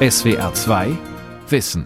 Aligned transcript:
SWR 0.00 0.54
2 0.54 0.96
Wissen. 1.48 1.84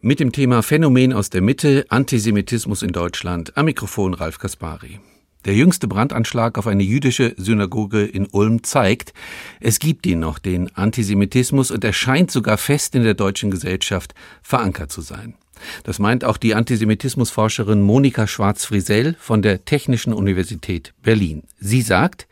Mit 0.00 0.18
dem 0.18 0.32
Thema 0.32 0.64
Phänomen 0.64 1.12
aus 1.12 1.30
der 1.30 1.40
Mitte, 1.40 1.86
Antisemitismus 1.90 2.82
in 2.82 2.90
Deutschland, 2.90 3.56
am 3.56 3.66
Mikrofon 3.66 4.14
Ralf 4.14 4.40
Kaspari. 4.40 4.98
Der 5.44 5.54
jüngste 5.54 5.86
Brandanschlag 5.86 6.58
auf 6.58 6.66
eine 6.66 6.82
jüdische 6.82 7.36
Synagoge 7.36 8.04
in 8.04 8.26
Ulm 8.32 8.64
zeigt, 8.64 9.14
es 9.60 9.78
gibt 9.78 10.06
ihn 10.08 10.18
noch, 10.18 10.40
den 10.40 10.74
Antisemitismus, 10.74 11.70
und 11.70 11.84
er 11.84 11.92
scheint 11.92 12.32
sogar 12.32 12.58
fest 12.58 12.96
in 12.96 13.04
der 13.04 13.14
deutschen 13.14 13.52
Gesellschaft 13.52 14.12
verankert 14.42 14.90
zu 14.90 15.02
sein. 15.02 15.36
Das 15.84 15.98
meint 15.98 16.24
auch 16.24 16.36
die 16.36 16.54
Antisemitismusforscherin 16.54 17.80
Monika 17.80 18.26
Schwarz-Frisell 18.26 19.16
von 19.18 19.42
der 19.42 19.64
Technischen 19.64 20.12
Universität 20.12 20.94
Berlin. 21.02 21.44
Sie 21.58 21.82
sagt, 21.82 22.26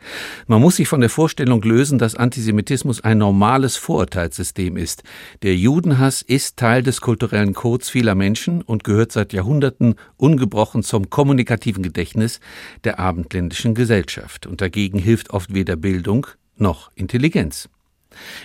man 0.47 0.61
muss 0.61 0.75
sich 0.75 0.87
von 0.87 1.01
der 1.01 1.09
Vorstellung 1.09 1.61
lösen, 1.61 1.99
dass 1.99 2.15
Antisemitismus 2.15 3.01
ein 3.01 3.17
normales 3.17 3.77
Vorurteilssystem 3.77 4.77
ist. 4.77 5.03
Der 5.43 5.55
Judenhass 5.55 6.21
ist 6.21 6.57
Teil 6.57 6.83
des 6.83 7.01
kulturellen 7.01 7.53
Codes 7.53 7.89
vieler 7.89 8.15
Menschen 8.15 8.61
und 8.61 8.83
gehört 8.83 9.11
seit 9.11 9.33
Jahrhunderten 9.33 9.95
ungebrochen 10.17 10.83
zum 10.83 11.09
kommunikativen 11.09 11.83
Gedächtnis 11.83 12.39
der 12.83 12.99
abendländischen 12.99 13.75
Gesellschaft. 13.75 14.47
Und 14.47 14.61
dagegen 14.61 14.99
hilft 14.99 15.31
oft 15.31 15.53
weder 15.53 15.75
Bildung 15.75 16.27
noch 16.57 16.91
Intelligenz. 16.95 17.69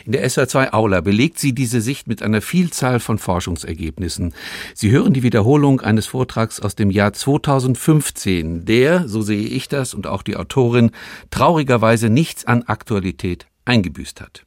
In 0.04 0.12
der 0.12 0.26
SR2 0.26 0.72
Aula 0.72 1.00
belegt 1.00 1.38
sie 1.38 1.54
diese 1.54 1.80
Sicht 1.80 2.06
mit 2.06 2.22
einer 2.22 2.40
Vielzahl 2.40 3.00
von 3.00 3.18
Forschungsergebnissen. 3.18 4.34
Sie 4.74 4.90
hören 4.90 5.12
die 5.12 5.22
Wiederholung 5.22 5.80
eines 5.80 6.06
Vortrags 6.06 6.60
aus 6.60 6.74
dem 6.74 6.90
Jahr 6.90 7.12
2015, 7.12 8.64
der, 8.64 9.08
so 9.08 9.22
sehe 9.22 9.46
ich 9.46 9.68
das 9.68 9.94
und 9.94 10.06
auch 10.06 10.22
die 10.22 10.36
Autorin, 10.36 10.90
traurigerweise 11.30 12.10
nichts 12.10 12.44
an 12.44 12.62
Aktualität 12.62 13.46
eingebüßt 13.64 14.20
hat. 14.20 14.44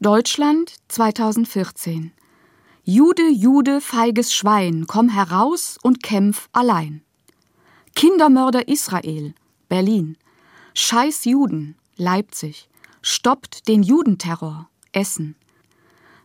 Deutschland 0.00 0.74
2014 0.88 2.12
Jude, 2.84 3.28
Jude, 3.30 3.82
feiges 3.82 4.34
Schwein, 4.34 4.86
komm 4.86 5.10
heraus 5.10 5.76
und 5.82 6.02
kämpf 6.02 6.48
allein. 6.52 7.02
Kindermörder 7.94 8.68
Israel, 8.68 9.34
Berlin. 9.68 10.16
Scheiß 10.72 11.26
Juden, 11.26 11.76
Leipzig. 11.96 12.68
Stoppt 13.02 13.68
den 13.68 13.82
Judenterror, 13.82 14.68
Essen. 14.92 15.36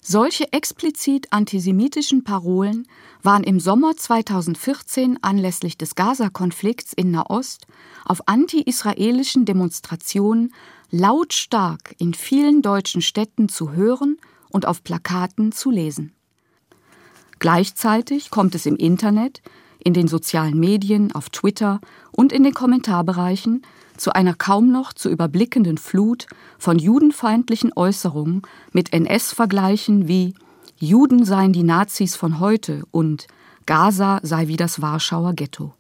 Solche 0.02 0.52
explizit 0.52 1.32
antisemitischen 1.32 2.24
Parolen 2.24 2.88
waren 3.22 3.44
im 3.44 3.60
Sommer 3.60 3.96
2014 3.96 5.20
anlässlich 5.22 5.78
des 5.78 5.96
Gaza-Konflikts 5.96 6.92
in 6.92 7.12
Nahost 7.12 7.68
auf 8.04 8.28
anti-israelischen 8.28 9.46
Demonstrationen 9.46 10.54
lautstark 10.92 11.96
in 12.00 12.14
vielen 12.14 12.62
deutschen 12.62 13.02
Städten 13.02 13.48
zu 13.48 13.72
hören 13.72 14.18
und 14.50 14.66
auf 14.66 14.84
Plakaten 14.84 15.54
zu 15.54 15.72
lesen. 15.72 16.12
Gleichzeitig 17.40 18.30
kommt 18.30 18.56
es 18.56 18.66
im 18.66 18.76
Internet, 18.76 19.42
in 19.80 19.94
den 19.94 20.08
sozialen 20.08 20.60
Medien, 20.60 21.14
auf 21.14 21.30
Twitter 21.30 21.80
und 22.12 22.32
in 22.34 22.44
den 22.44 22.54
Kommentarbereichen 22.54 23.64
zu 23.98 24.14
einer 24.14 24.34
kaum 24.34 24.72
noch 24.72 24.94
zu 24.94 25.10
überblickenden 25.10 25.78
Flut 25.78 26.28
von 26.58 26.80
judenfeindlichen 26.80 27.72
Äußerungen 27.76 28.42
mit 28.72 28.94
NS-Vergleichen 28.94 30.08
wie 30.08 30.34
Juden 30.78 31.24
seien 31.24 31.54
die 31.54 31.64
Nazis 31.64 32.16
von 32.16 32.40
heute 32.40 32.84
und 32.92 33.28
Gaza 33.66 34.20
sei 34.24 34.48
wie 34.48 34.58
das 34.58 34.82
Warschauer 34.82 35.34
Ghetto. 35.34 35.74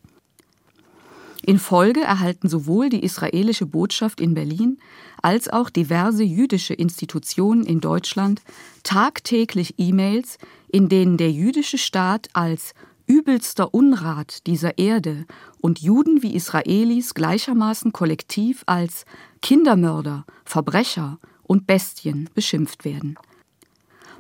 In 1.46 1.60
Folge 1.60 2.00
erhalten 2.00 2.48
sowohl 2.48 2.90
die 2.90 3.04
israelische 3.04 3.66
Botschaft 3.66 4.22
in 4.22 4.34
Berlin 4.34 4.78
als 5.22 5.50
auch 5.50 5.70
diverse 5.70 6.24
jüdische 6.24 6.74
Institutionen 6.74 7.66
in 7.66 7.82
Deutschland 7.82 8.42
tagtäglich 8.84 9.76
E-Mails, 9.78 10.38
in 10.70 10.88
denen 10.88 11.18
der 11.18 11.32
jüdische 11.32 11.78
Staat 11.78 12.30
als 12.32 12.74
übelster 13.08 13.74
Unrat 13.74 14.46
dieser 14.48 14.78
Erde 14.78 15.26
und 15.62 15.80
Juden 15.80 16.24
wie 16.24 16.36
Israelis 16.36 17.14
gleichermaßen 17.14 17.92
kollektiv 17.92 18.64
als 18.66 19.06
Kindermörder, 19.42 20.26
Verbrecher 20.46 21.20
und 21.44 21.68
Bestien 21.68 22.30
beschimpft 22.34 22.86
werden. 22.86 23.16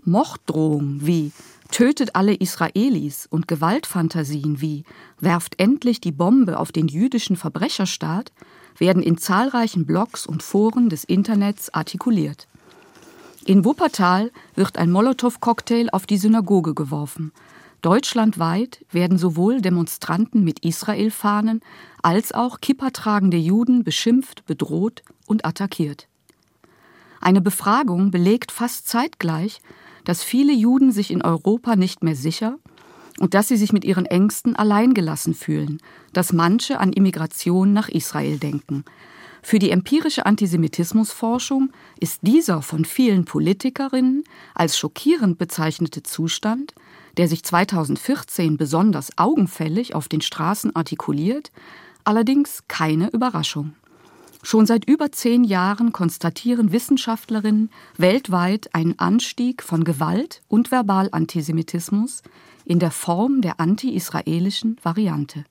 Morddrohungen 0.03 1.05
wie 1.05 1.31
tötet 1.71 2.16
alle 2.16 2.35
Israelis 2.35 3.25
und 3.29 3.47
Gewaltfantasien 3.47 4.61
wie 4.61 4.83
werft 5.19 5.59
endlich 5.59 6.01
die 6.01 6.11
Bombe 6.11 6.59
auf 6.59 6.71
den 6.71 6.88
jüdischen 6.88 7.35
Verbrecherstaat 7.35 8.31
werden 8.77 9.01
in 9.01 9.17
zahlreichen 9.17 9.85
Blogs 9.85 10.25
und 10.27 10.44
Foren 10.44 10.89
des 10.89 11.03
Internets 11.03 11.73
artikuliert. 11.73 12.47
In 13.45 13.65
Wuppertal 13.65 14.31
wird 14.55 14.77
ein 14.77 14.91
Molotow-Cocktail 14.91 15.89
auf 15.91 16.05
die 16.05 16.17
Synagoge 16.17 16.73
geworfen, 16.73 17.31
Deutschlandweit 17.83 18.85
werden 18.91 19.17
sowohl 19.17 19.59
Demonstranten 19.59 20.45
mit 20.45 20.59
Israel-Fahnen 20.59 21.59
als 22.01 22.31
auch 22.31 22.61
kippertragende 22.61 23.35
Juden 23.35 23.83
beschimpft, 23.83 24.45
bedroht 24.45 25.03
und 25.27 25.45
attackiert. 25.45 26.07
Eine 27.19 27.41
Befragung 27.41 28.09
belegt 28.09 28.53
fast 28.53 28.88
zeitgleich, 28.88 29.59
dass 30.05 30.23
viele 30.23 30.53
Juden 30.53 30.94
sich 30.94 31.11
in 31.11 31.21
Europa 31.21 31.75
nicht 31.75 32.03
mehr 32.03 32.16
sicher 32.16 32.57
und 33.19 33.33
dass 33.33 33.49
sie 33.49 33.57
sich 33.57 33.73
mit 33.73 33.83
ihren 33.83 34.05
Ängsten 34.05 34.55
alleingelassen 34.55 35.33
fühlen, 35.33 35.79
dass 36.13 36.31
manche 36.31 36.79
an 36.79 36.94
Immigration 36.94 37.73
nach 37.73 37.89
Israel 37.89 38.38
denken. 38.38 38.85
Für 39.41 39.59
die 39.59 39.71
empirische 39.71 40.25
Antisemitismusforschung 40.25 41.73
ist 42.00 42.19
dieser 42.21 42.61
von 42.61 42.85
vielen 42.85 43.25
Politikerinnen 43.25 44.23
als 44.55 44.77
schockierend 44.77 45.38
bezeichnete 45.38 46.01
Zustand 46.01 46.73
der 47.18 47.28
sich 47.28 47.44
2014 47.44 48.57
besonders 48.57 49.18
augenfällig 49.18 49.96
auf 49.96 50.07
den 50.07 50.22
Straßen 50.22 50.75
artikuliert, 50.75 51.51
allerdings 52.03 52.63
keine 52.68 53.09
Überraschung. 53.09 53.74
Schon 54.46 54.66
seit 54.66 54.90
über 54.90 55.12
zehn 55.12 55.46
Jahren 55.46 55.94
konstatieren 55.94 56.74
Wissenschaftlerinnen 56.74 57.69
weltweit 57.97 58.75
einen 58.75 59.00
Anstieg 59.00 59.63
von 59.63 59.85
Gewalt 59.85 60.41
und 60.50 60.69
Verbalantisemitismus 60.69 62.24
in 62.66 62.79
der 62.79 62.91
Form 62.91 63.41
der 63.41 63.62
anti-israelischen 63.62 64.78
Variante. 64.84 65.45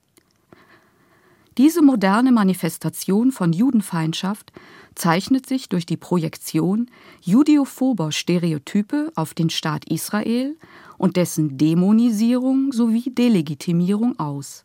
Diese 1.58 1.82
moderne 1.82 2.32
Manifestation 2.32 3.30
von 3.30 3.52
Judenfeindschaft 3.52 4.52
zeichnet 4.94 5.46
sich 5.46 5.68
durch 5.68 5.84
die 5.84 5.96
Projektion 5.96 6.90
judeophober 7.20 8.12
Stereotype 8.12 9.12
auf 9.14 9.34
den 9.34 9.50
Staat 9.50 9.84
Israel 9.86 10.56
und 11.02 11.16
dessen 11.16 11.58
Dämonisierung 11.58 12.72
sowie 12.72 13.10
Delegitimierung 13.10 14.18
aus. 14.20 14.64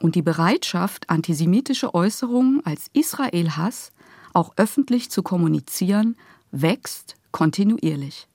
Und 0.00 0.16
die 0.16 0.22
Bereitschaft, 0.22 1.08
antisemitische 1.08 1.94
Äußerungen 1.94 2.66
als 2.66 2.90
Israel-Hass 2.92 3.92
auch 4.32 4.54
öffentlich 4.56 5.12
zu 5.12 5.22
kommunizieren, 5.22 6.16
wächst 6.50 7.14
kontinuierlich. 7.30 8.26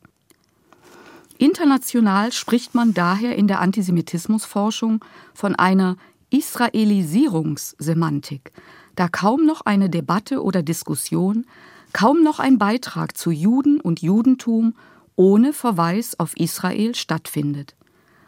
International 1.37 2.31
spricht 2.31 2.73
man 2.73 2.93
daher 2.93 3.35
in 3.35 3.49
der 3.49 3.59
Antisemitismusforschung 3.59 5.03
von 5.33 5.55
einer 5.55 5.97
Israelisierungssemantik, 6.29 8.53
da 8.95 9.09
kaum 9.09 9.45
noch 9.45 9.59
eine 9.65 9.89
Debatte 9.89 10.41
oder 10.41 10.63
Diskussion, 10.63 11.45
kaum 11.91 12.23
noch 12.23 12.39
ein 12.39 12.57
Beitrag 12.57 13.17
zu 13.17 13.29
Juden 13.29 13.81
und 13.81 14.01
Judentum 14.01 14.73
ohne 15.19 15.51
Verweis 15.51 16.17
auf 16.17 16.37
Israel 16.37 16.95
stattfindet. 16.95 17.75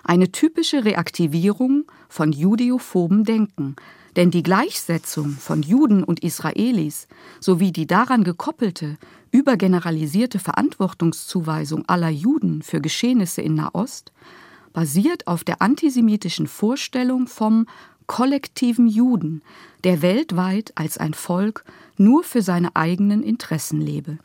Eine 0.03 0.33
typische 0.33 0.83
Reaktivierung 0.83 1.85
von 2.09 2.33
judeophoben 2.33 3.23
Denken, 3.23 3.77
denn 4.17 4.29
die 4.29 4.43
Gleichsetzung 4.43 5.29
von 5.29 5.63
Juden 5.63 6.03
und 6.03 6.21
Israelis 6.21 7.07
sowie 7.39 7.71
die 7.71 7.87
daran 7.87 8.25
gekoppelte, 8.25 8.97
übergeneralisierte 9.31 10.37
Verantwortungszuweisung 10.37 11.87
aller 11.87 12.09
Juden 12.09 12.61
für 12.61 12.81
Geschehnisse 12.81 13.41
in 13.41 13.55
Nahost 13.55 14.11
basiert 14.73 15.27
auf 15.27 15.45
der 15.45 15.61
antisemitischen 15.61 16.47
Vorstellung 16.47 17.27
vom 17.27 17.67
kollektiven 18.05 18.87
Juden, 18.87 19.43
der 19.85 20.01
weltweit 20.01 20.73
als 20.75 20.97
ein 20.97 21.13
Volk 21.13 21.63
nur 21.95 22.25
für 22.25 22.41
seine 22.41 22.75
eigenen 22.75 23.23
Interessen 23.23 23.79
lebe. 23.79 24.17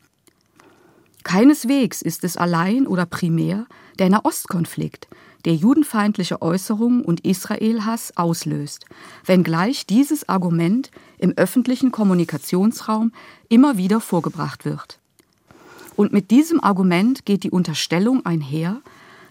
Keineswegs 1.26 2.02
ist 2.02 2.22
es 2.22 2.36
allein 2.36 2.86
oder 2.86 3.04
primär 3.04 3.66
der 3.98 4.10
Nahostkonflikt, 4.10 5.08
der 5.44 5.56
judenfeindliche 5.56 6.40
Äußerungen 6.40 7.04
und 7.04 7.26
Israelhass 7.26 8.16
auslöst, 8.16 8.86
wenngleich 9.24 9.86
dieses 9.86 10.28
Argument 10.28 10.92
im 11.18 11.32
öffentlichen 11.32 11.90
Kommunikationsraum 11.90 13.10
immer 13.48 13.76
wieder 13.76 14.00
vorgebracht 14.00 14.64
wird. 14.64 15.00
Und 15.96 16.12
mit 16.12 16.30
diesem 16.30 16.62
Argument 16.62 17.24
geht 17.24 17.42
die 17.42 17.50
Unterstellung 17.50 18.24
einher, 18.24 18.80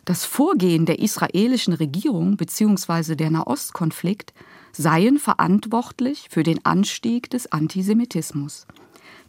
das 0.04 0.26
Vorgehen 0.26 0.86
der 0.86 1.00
israelischen 1.00 1.72
Regierung 1.72 2.36
bzw. 2.36 3.16
der 3.16 3.32
Nahostkonflikt 3.32 4.34
seien 4.74 5.18
verantwortlich 5.18 6.28
für 6.30 6.44
den 6.44 6.60
Anstieg 6.66 7.30
des 7.30 7.54
Antisemitismus. 7.54 8.68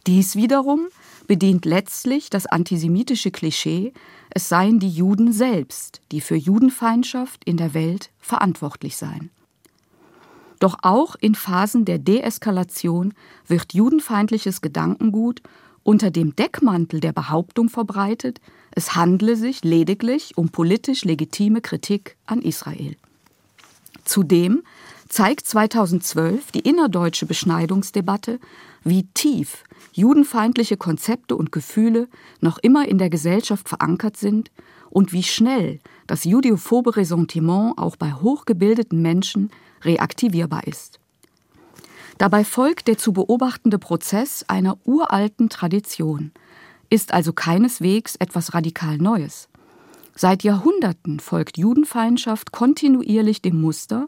Dies 0.05 0.35
wiederum 0.35 0.87
bedient 1.27 1.65
letztlich 1.65 2.29
das 2.29 2.45
antisemitische 2.45 3.31
Klischee, 3.31 3.93
es 4.29 4.49
seien 4.49 4.79
die 4.79 4.89
Juden 4.89 5.31
selbst, 5.31 6.01
die 6.11 6.21
für 6.21 6.35
Judenfeindschaft 6.35 7.43
in 7.43 7.57
der 7.57 7.73
Welt 7.73 8.09
verantwortlich 8.19 8.97
seien. 8.97 9.29
Doch 10.59 10.77
auch 10.81 11.15
in 11.19 11.35
Phasen 11.35 11.85
der 11.85 11.99
Deeskalation 11.99 13.13
wird 13.47 13.73
judenfeindliches 13.73 14.61
Gedankengut 14.61 15.41
unter 15.83 16.11
dem 16.11 16.35
Deckmantel 16.35 16.99
der 16.99 17.13
Behauptung 17.13 17.69
verbreitet, 17.69 18.41
es 18.71 18.95
handle 18.95 19.35
sich 19.35 19.63
lediglich 19.63 20.37
um 20.37 20.49
politisch 20.49 21.05
legitime 21.05 21.61
Kritik 21.61 22.17
an 22.25 22.41
Israel. 22.41 22.95
Zudem 24.03 24.63
zeigt 25.09 25.47
2012 25.47 26.51
die 26.51 26.59
innerdeutsche 26.59 27.25
Beschneidungsdebatte, 27.25 28.39
wie 28.87 29.07
tief 29.13 29.63
judenfeindliche 29.91 30.77
Konzepte 30.77 31.35
und 31.35 31.51
Gefühle 31.51 32.07
noch 32.39 32.57
immer 32.57 32.87
in 32.87 32.97
der 32.97 33.09
Gesellschaft 33.09 33.67
verankert 33.67 34.17
sind 34.17 34.51
und 34.89 35.11
wie 35.11 35.23
schnell 35.23 35.79
das 36.05 36.23
judiophobe 36.23 36.95
Ressentiment 36.95 37.77
auch 37.77 37.95
bei 37.95 38.13
hochgebildeten 38.13 39.01
Menschen 39.01 39.51
reaktivierbar 39.81 40.65
ist. 40.67 40.99
Dabei 42.17 42.43
folgt 42.43 42.87
der 42.87 42.97
zu 42.97 43.13
beobachtende 43.13 43.77
Prozess 43.77 44.43
einer 44.47 44.77
uralten 44.85 45.49
Tradition, 45.49 46.31
ist 46.89 47.13
also 47.13 47.33
keineswegs 47.33 48.15
etwas 48.15 48.53
radikal 48.53 48.97
Neues. 48.97 49.49
Seit 50.15 50.43
Jahrhunderten 50.43 51.19
folgt 51.19 51.57
Judenfeindschaft 51.59 52.51
kontinuierlich 52.51 53.41
dem 53.43 53.61
Muster, 53.61 54.07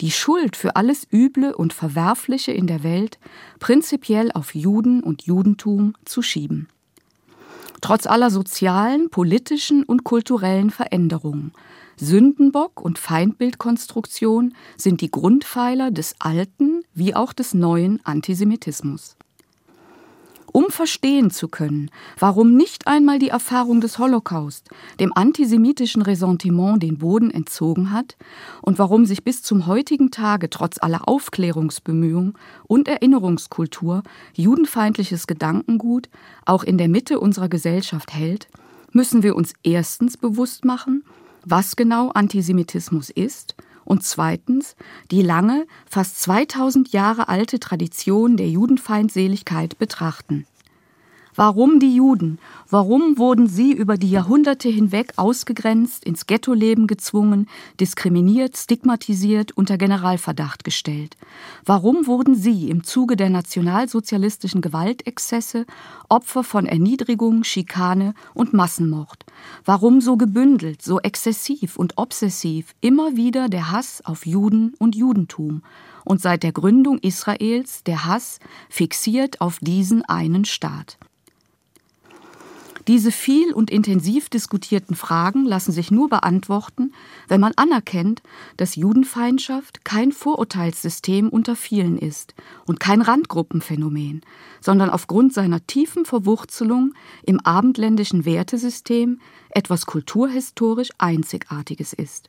die 0.00 0.10
Schuld 0.10 0.56
für 0.56 0.76
alles 0.76 1.06
Üble 1.12 1.54
und 1.54 1.72
Verwerfliche 1.72 2.52
in 2.52 2.66
der 2.66 2.82
Welt 2.82 3.18
prinzipiell 3.58 4.32
auf 4.32 4.54
Juden 4.54 5.02
und 5.02 5.22
Judentum 5.22 5.94
zu 6.04 6.22
schieben. 6.22 6.68
Trotz 7.80 8.06
aller 8.06 8.30
sozialen, 8.30 9.10
politischen 9.10 9.84
und 9.84 10.04
kulturellen 10.04 10.70
Veränderungen, 10.70 11.52
Sündenbock 11.96 12.80
und 12.80 12.98
Feindbildkonstruktion 12.98 14.54
sind 14.76 15.02
die 15.02 15.10
Grundpfeiler 15.10 15.90
des 15.90 16.14
alten 16.18 16.82
wie 16.94 17.14
auch 17.14 17.32
des 17.32 17.52
neuen 17.52 18.04
Antisemitismus 18.04 19.16
um 20.52 20.66
verstehen 20.68 21.30
zu 21.30 21.48
können, 21.48 21.90
warum 22.18 22.56
nicht 22.56 22.86
einmal 22.86 23.18
die 23.18 23.28
Erfahrung 23.28 23.80
des 23.80 23.98
Holocaust 23.98 24.68
dem 24.98 25.12
antisemitischen 25.14 26.02
Ressentiment 26.02 26.82
den 26.82 26.98
Boden 26.98 27.30
entzogen 27.30 27.92
hat 27.92 28.16
und 28.62 28.78
warum 28.78 29.06
sich 29.06 29.24
bis 29.24 29.42
zum 29.42 29.66
heutigen 29.66 30.10
Tage 30.10 30.50
trotz 30.50 30.78
aller 30.80 31.08
Aufklärungsbemühungen 31.08 32.34
und 32.66 32.88
Erinnerungskultur 32.88 34.02
judenfeindliches 34.34 35.26
Gedankengut 35.26 36.08
auch 36.44 36.64
in 36.64 36.78
der 36.78 36.88
Mitte 36.88 37.20
unserer 37.20 37.48
Gesellschaft 37.48 38.14
hält, 38.14 38.48
müssen 38.92 39.22
wir 39.22 39.36
uns 39.36 39.54
erstens 39.62 40.16
bewusst 40.16 40.64
machen, 40.64 41.04
was 41.44 41.76
genau 41.76 42.10
Antisemitismus 42.10 43.10
ist 43.10 43.54
und 43.84 44.02
zweitens 44.04 44.76
die 45.10 45.22
lange, 45.22 45.66
fast 45.88 46.20
2000 46.22 46.92
Jahre 46.92 47.28
alte 47.28 47.60
Tradition 47.60 48.36
der 48.36 48.48
Judenfeindseligkeit 48.48 49.78
betrachten. 49.78 50.46
Warum 51.36 51.78
die 51.78 51.94
Juden? 51.94 52.38
Warum 52.68 53.16
wurden 53.16 53.46
sie 53.46 53.72
über 53.72 53.96
die 53.96 54.10
Jahrhunderte 54.10 54.68
hinweg 54.68 55.12
ausgegrenzt, 55.16 56.04
ins 56.04 56.26
Ghettoleben 56.26 56.88
gezwungen, 56.88 57.46
diskriminiert, 57.78 58.56
stigmatisiert, 58.56 59.52
unter 59.52 59.78
Generalverdacht 59.78 60.64
gestellt? 60.64 61.16
Warum 61.64 62.08
wurden 62.08 62.34
sie 62.34 62.68
im 62.68 62.82
Zuge 62.82 63.14
der 63.14 63.30
nationalsozialistischen 63.30 64.60
Gewaltexzesse 64.60 65.66
Opfer 66.08 66.42
von 66.42 66.66
Erniedrigung, 66.66 67.44
Schikane 67.44 68.14
und 68.34 68.52
Massenmord? 68.52 69.24
Warum 69.64 70.00
so 70.00 70.16
gebündelt, 70.16 70.82
so 70.82 70.98
exzessiv 70.98 71.76
und 71.76 71.96
obsessiv 71.96 72.74
immer 72.80 73.16
wieder 73.16 73.48
der 73.48 73.70
Hass 73.70 74.04
auf 74.04 74.26
Juden 74.26 74.74
und 74.78 74.96
Judentum? 74.96 75.62
Und 76.04 76.20
seit 76.20 76.42
der 76.42 76.52
Gründung 76.52 76.98
Israels 76.98 77.84
der 77.84 78.04
Hass 78.04 78.40
fixiert 78.68 79.40
auf 79.40 79.58
diesen 79.60 80.04
einen 80.04 80.44
Staat. 80.44 80.98
Diese 82.90 83.12
viel 83.12 83.52
und 83.52 83.70
intensiv 83.70 84.30
diskutierten 84.30 84.96
Fragen 84.96 85.44
lassen 85.44 85.70
sich 85.70 85.92
nur 85.92 86.08
beantworten, 86.08 86.92
wenn 87.28 87.40
man 87.40 87.52
anerkennt, 87.54 88.20
dass 88.56 88.74
Judenfeindschaft 88.74 89.84
kein 89.84 90.10
Vorurteilssystem 90.10 91.28
unter 91.28 91.54
vielen 91.54 91.96
ist 91.96 92.34
und 92.66 92.80
kein 92.80 93.00
Randgruppenphänomen, 93.00 94.22
sondern 94.60 94.90
aufgrund 94.90 95.32
seiner 95.32 95.64
tiefen 95.68 96.04
Verwurzelung 96.04 96.94
im 97.22 97.38
abendländischen 97.38 98.24
Wertesystem 98.24 99.20
etwas 99.50 99.86
kulturhistorisch 99.86 100.88
Einzigartiges 100.98 101.92
ist. 101.92 102.28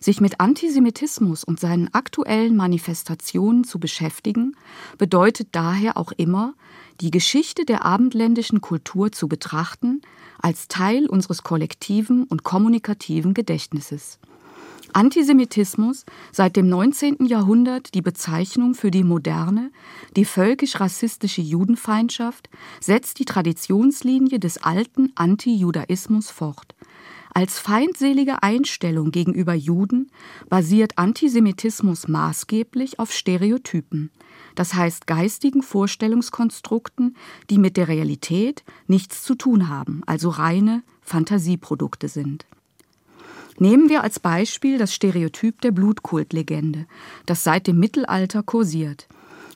Sich 0.00 0.20
mit 0.20 0.40
Antisemitismus 0.40 1.44
und 1.44 1.60
seinen 1.60 1.92
aktuellen 1.94 2.56
Manifestationen 2.56 3.64
zu 3.64 3.78
beschäftigen, 3.78 4.56
bedeutet 4.98 5.48
daher 5.52 5.96
auch 5.96 6.12
immer, 6.12 6.54
die 7.00 7.10
Geschichte 7.10 7.64
der 7.64 7.84
abendländischen 7.84 8.60
Kultur 8.60 9.12
zu 9.12 9.28
betrachten 9.28 10.02
als 10.40 10.68
Teil 10.68 11.06
unseres 11.06 11.42
kollektiven 11.42 12.24
und 12.24 12.42
kommunikativen 12.42 13.34
Gedächtnisses. 13.34 14.18
Antisemitismus 14.92 16.06
seit 16.32 16.56
dem 16.56 16.68
19. 16.68 17.26
Jahrhundert 17.26 17.92
die 17.94 18.00
Bezeichnung 18.00 18.74
für 18.74 18.90
die 18.90 19.04
moderne, 19.04 19.70
die 20.16 20.24
völkisch-rassistische 20.24 21.42
Judenfeindschaft, 21.42 22.48
setzt 22.80 23.18
die 23.18 23.26
Traditionslinie 23.26 24.38
des 24.38 24.58
alten 24.58 25.12
Antijudaismus 25.14 26.30
fort. 26.30 26.74
Als 27.36 27.58
feindselige 27.58 28.42
Einstellung 28.42 29.10
gegenüber 29.10 29.52
Juden 29.52 30.10
basiert 30.48 30.96
Antisemitismus 30.96 32.08
maßgeblich 32.08 32.98
auf 32.98 33.12
Stereotypen 33.12 34.10
das 34.56 34.74
heißt 34.74 35.06
geistigen 35.06 35.62
Vorstellungskonstrukten, 35.62 37.16
die 37.50 37.58
mit 37.58 37.76
der 37.76 37.88
Realität 37.88 38.64
nichts 38.88 39.22
zu 39.22 39.36
tun 39.36 39.68
haben, 39.68 40.02
also 40.06 40.30
reine 40.30 40.82
Fantasieprodukte 41.02 42.08
sind. 42.08 42.46
Nehmen 43.58 43.88
wir 43.88 44.02
als 44.02 44.18
Beispiel 44.18 44.76
das 44.78 44.92
Stereotyp 44.92 45.60
der 45.60 45.70
Blutkultlegende, 45.70 46.86
das 47.26 47.44
seit 47.44 47.66
dem 47.66 47.78
Mittelalter 47.78 48.42
kursiert. 48.42 49.06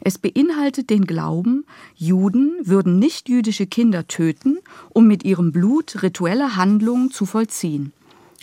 Es 0.03 0.19
beinhaltet 0.19 0.91
den 0.91 1.05
Glauben, 1.05 1.65
Juden 1.95 2.57
würden 2.63 2.99
nichtjüdische 2.99 3.67
Kinder 3.67 4.09
töten, 4.09 4.59
um 4.91 5.07
mit 5.07 5.25
ihrem 5.25 5.53
Blut 5.53 6.03
rituelle 6.03 6.57
Handlungen 6.57 7.11
zu 7.11 7.27
vollziehen. 7.27 7.93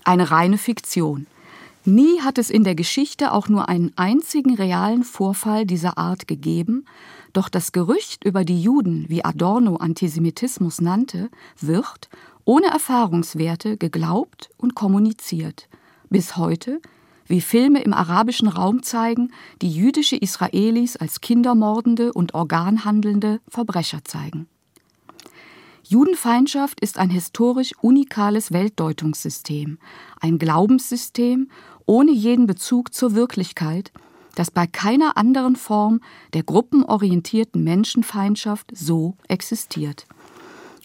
Eine 0.04 0.30
reine 0.32 0.58
Fiktion. 0.58 1.28
Nie 1.84 2.20
hat 2.22 2.38
es 2.38 2.50
in 2.50 2.64
der 2.64 2.76
Geschichte 2.76 3.32
auch 3.32 3.48
nur 3.48 3.70
einen 3.70 3.94
einzigen 3.96 4.56
realen 4.56 5.04
Vorfall 5.04 5.66
dieser 5.66 5.98
Art 5.98 6.28
gegeben, 6.28 6.86
doch 7.34 7.50
das 7.50 7.72
Gerücht 7.72 8.26
über 8.26 8.44
die 8.44 8.62
Juden, 8.62 9.06
wie 9.08 9.24
Adorno 9.24 9.78
Antisemitismus 9.78 10.82
nannte, 10.82 11.30
wird, 11.60 12.10
ohne 12.46 12.68
Erfahrungswerte, 12.68 13.78
geglaubt 13.78 14.50
und 14.58 14.76
kommuniziert. 14.76 15.70
Bis 16.10 16.36
heute, 16.38 16.82
wie 17.28 17.42
Filme 17.42 17.82
im 17.82 17.94
arabischen 17.94 18.48
Raum 18.48 18.84
zeigen, 18.84 19.32
die 19.62 19.72
jüdische 19.72 20.16
Israelis 20.16 20.96
als 20.96 21.22
kindermordende 21.22 22.14
und 22.14 22.34
organhandelnde 22.34 23.40
Verbrecher 23.48 24.04
zeigen. 24.04 24.48
Judenfeindschaft 25.84 26.82
ist 26.82 26.98
ein 26.98 27.10
historisch 27.10 27.72
unikales 27.82 28.52
Weltdeutungssystem, 28.52 29.78
ein 30.20 30.38
Glaubenssystem 30.38 31.50
ohne 31.86 32.12
jeden 32.12 32.46
Bezug 32.46 32.94
zur 32.94 33.16
Wirklichkeit, 33.16 33.94
das 34.36 34.52
bei 34.52 34.68
keiner 34.68 35.16
anderen 35.18 35.56
Form 35.56 36.02
der 36.34 36.44
gruppenorientierten 36.44 37.64
Menschenfeindschaft 37.64 38.72
so 38.76 39.16
existiert. 39.30 40.06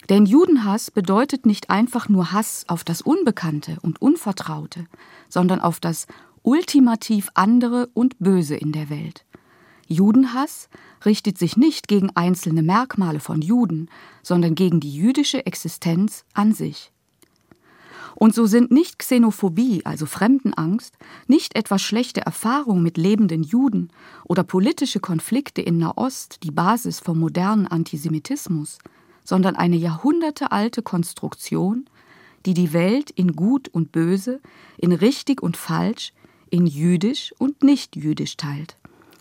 Denn 0.09 0.25
Judenhass 0.25 0.89
bedeutet 0.89 1.45
nicht 1.45 1.69
einfach 1.69 2.09
nur 2.09 2.31
Hass 2.31 2.65
auf 2.67 2.83
das 2.83 3.01
Unbekannte 3.01 3.77
und 3.81 4.01
Unvertraute, 4.01 4.85
sondern 5.29 5.61
auf 5.61 5.79
das 5.79 6.07
ultimativ 6.43 7.29
andere 7.33 7.87
und 7.93 8.19
Böse 8.19 8.55
in 8.55 8.71
der 8.71 8.89
Welt. 8.89 9.25
Judenhass 9.87 10.69
richtet 11.05 11.37
sich 11.37 11.57
nicht 11.57 11.87
gegen 11.87 12.09
einzelne 12.15 12.63
Merkmale 12.63 13.19
von 13.19 13.41
Juden, 13.41 13.89
sondern 14.21 14.55
gegen 14.55 14.79
die 14.79 14.93
jüdische 14.93 15.45
Existenz 15.45 16.25
an 16.33 16.53
sich. 16.53 16.91
Und 18.15 18.35
so 18.35 18.45
sind 18.45 18.71
nicht 18.71 18.99
Xenophobie, 18.99 19.81
also 19.85 20.05
Fremdenangst, 20.05 20.97
nicht 21.27 21.55
etwa 21.55 21.79
schlechte 21.79 22.21
Erfahrungen 22.21 22.83
mit 22.83 22.97
lebenden 22.97 23.43
Juden 23.43 23.89
oder 24.25 24.43
politische 24.43 24.99
Konflikte 24.99 25.61
in 25.61 25.77
Nahost 25.77 26.43
die 26.43 26.51
Basis 26.51 26.99
vom 26.99 27.19
modernen 27.19 27.67
Antisemitismus, 27.67 28.77
sondern 29.23 29.55
eine 29.55 29.77
jahrhundertealte 29.77 30.83
Konstruktion, 30.83 31.89
die 32.45 32.53
die 32.53 32.73
Welt 32.73 33.09
in 33.09 33.35
Gut 33.35 33.67
und 33.69 33.91
Böse, 33.91 34.41
in 34.77 34.91
richtig 34.91 35.41
und 35.41 35.57
falsch, 35.57 36.13
in 36.53 36.67
jüdisch 36.67 37.33
und 37.39 37.63
nicht 37.63 37.95
jüdisch 37.95 38.37
teilt. 38.37 38.77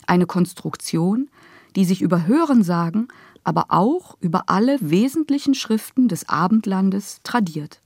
Eine 0.06 0.26
Konstruktion, 0.26 1.30
die 1.74 1.86
sich 1.86 2.02
über 2.02 2.26
Hörensagen 2.26 3.08
aber 3.42 3.66
auch 3.70 4.16
über 4.20 4.44
alle 4.50 4.78
wesentlichen 4.80 5.54
Schriften 5.54 6.08
des 6.08 6.28
Abendlandes 6.28 7.20
tradiert. 7.24 7.80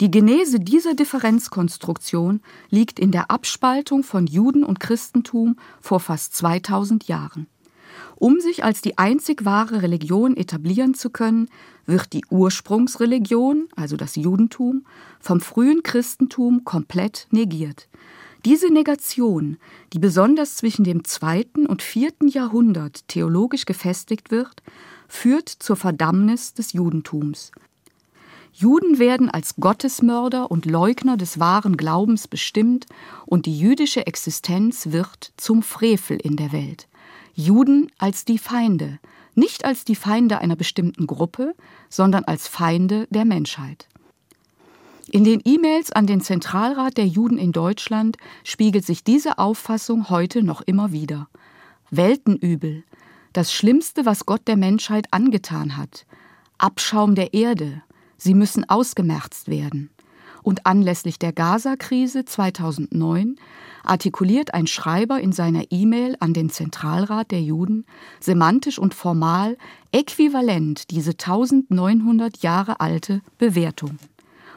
Die 0.00 0.10
Genese 0.10 0.60
dieser 0.60 0.94
Differenzkonstruktion 0.94 2.40
liegt 2.70 3.00
in 3.00 3.10
der 3.10 3.30
Abspaltung 3.30 4.04
von 4.04 4.26
Juden 4.28 4.62
und 4.62 4.78
Christentum 4.78 5.56
vor 5.80 5.98
fast 5.98 6.36
2000 6.36 7.08
Jahren. 7.08 7.48
Um 8.16 8.40
sich 8.40 8.64
als 8.64 8.80
die 8.80 8.98
einzig 8.98 9.44
wahre 9.44 9.82
Religion 9.82 10.36
etablieren 10.36 10.94
zu 10.94 11.10
können, 11.10 11.48
wird 11.86 12.12
die 12.12 12.24
Ursprungsreligion, 12.30 13.68
also 13.76 13.96
das 13.96 14.16
Judentum, 14.16 14.84
vom 15.20 15.40
frühen 15.40 15.82
Christentum 15.82 16.64
komplett 16.64 17.26
negiert. 17.30 17.88
Diese 18.44 18.70
Negation, 18.70 19.56
die 19.94 19.98
besonders 19.98 20.56
zwischen 20.56 20.84
dem 20.84 21.04
zweiten 21.04 21.66
und 21.66 21.82
vierten 21.82 22.28
Jahrhundert 22.28 23.08
theologisch 23.08 23.64
gefestigt 23.64 24.30
wird, 24.30 24.62
führt 25.08 25.48
zur 25.48 25.76
Verdammnis 25.76 26.52
des 26.52 26.74
Judentums. 26.74 27.52
Juden 28.52 28.98
werden 28.98 29.30
als 29.30 29.56
Gottesmörder 29.56 30.50
und 30.50 30.66
Leugner 30.66 31.16
des 31.16 31.40
wahren 31.40 31.76
Glaubens 31.76 32.28
bestimmt 32.28 32.86
und 33.26 33.46
die 33.46 33.58
jüdische 33.58 34.06
Existenz 34.06 34.92
wird 34.92 35.32
zum 35.36 35.62
Frevel 35.62 36.18
in 36.18 36.36
der 36.36 36.52
Welt. 36.52 36.86
Juden 37.34 37.90
als 37.98 38.24
die 38.24 38.38
Feinde, 38.38 38.98
nicht 39.34 39.64
als 39.64 39.84
die 39.84 39.96
Feinde 39.96 40.38
einer 40.38 40.56
bestimmten 40.56 41.06
Gruppe, 41.06 41.54
sondern 41.88 42.24
als 42.24 42.48
Feinde 42.48 43.06
der 43.10 43.24
Menschheit. 43.24 43.88
In 45.10 45.24
den 45.24 45.42
E-Mails 45.44 45.92
an 45.92 46.06
den 46.06 46.20
Zentralrat 46.20 46.96
der 46.96 47.06
Juden 47.06 47.36
in 47.36 47.52
Deutschland 47.52 48.16
spiegelt 48.42 48.86
sich 48.86 49.04
diese 49.04 49.38
Auffassung 49.38 50.08
heute 50.08 50.42
noch 50.42 50.62
immer 50.62 50.92
wieder. 50.92 51.28
Weltenübel, 51.90 52.84
das 53.32 53.52
Schlimmste, 53.52 54.06
was 54.06 54.26
Gott 54.26 54.46
der 54.46 54.56
Menschheit 54.56 55.06
angetan 55.10 55.76
hat, 55.76 56.06
Abschaum 56.56 57.14
der 57.14 57.34
Erde, 57.34 57.82
sie 58.16 58.34
müssen 58.34 58.68
ausgemerzt 58.68 59.48
werden. 59.48 59.90
Und 60.44 60.66
anlässlich 60.66 61.18
der 61.18 61.32
Gaza-Krise 61.32 62.26
2009 62.26 63.36
artikuliert 63.82 64.52
ein 64.52 64.66
Schreiber 64.66 65.18
in 65.18 65.32
seiner 65.32 65.64
E-Mail 65.70 66.16
an 66.20 66.34
den 66.34 66.50
Zentralrat 66.50 67.30
der 67.30 67.40
Juden 67.40 67.86
semantisch 68.20 68.78
und 68.78 68.92
formal 68.92 69.56
äquivalent 69.90 70.90
diese 70.90 71.12
1900 71.12 72.42
Jahre 72.42 72.80
alte 72.80 73.22
Bewertung. 73.38 73.98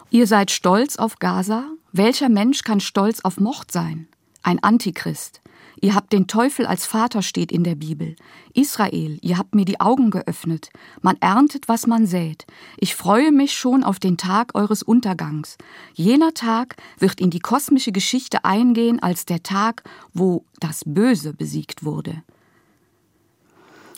Ihr 0.10 0.28
seid 0.28 0.52
stolz 0.52 0.98
auf 0.98 1.20
Gaza? 1.20 1.64
Welcher 1.94 2.28
Mensch 2.28 2.64
kann 2.64 2.82
stolz 2.82 3.22
auf 3.22 3.40
Mord 3.40 3.72
sein? 3.72 4.10
Ein 4.44 4.62
Antichrist. 4.62 5.42
Ihr 5.80 5.94
habt 5.94 6.12
den 6.12 6.28
Teufel 6.28 6.66
als 6.66 6.86
Vater 6.86 7.22
steht 7.22 7.52
in 7.52 7.64
der 7.64 7.76
Bibel. 7.76 8.16
Israel, 8.54 9.20
ihr 9.22 9.38
habt 9.38 9.54
mir 9.54 9.66
die 9.66 9.80
Augen 9.80 10.10
geöffnet. 10.10 10.70
Man 11.02 11.18
erntet, 11.20 11.68
was 11.68 11.86
man 11.86 12.08
sät. 12.08 12.46
Ich 12.78 12.96
freue 12.96 13.32
mich 13.32 13.54
schon 13.54 13.84
auf 13.84 14.00
den 14.00 14.18
Tag 14.18 14.56
eures 14.56 14.82
Untergangs. 14.82 15.58
Jener 15.94 16.34
Tag 16.34 16.78
wird 16.98 17.22
in 17.22 17.30
die 17.30 17.40
kosmische 17.40 17.92
Geschichte 17.92 18.44
eingehen 18.44 19.02
als 19.02 19.26
der 19.26 19.44
Tag, 19.44 19.84
wo 20.14 20.46
das 20.60 20.82
Böse 20.86 21.34
besiegt 21.34 21.84
wurde. 21.84 22.24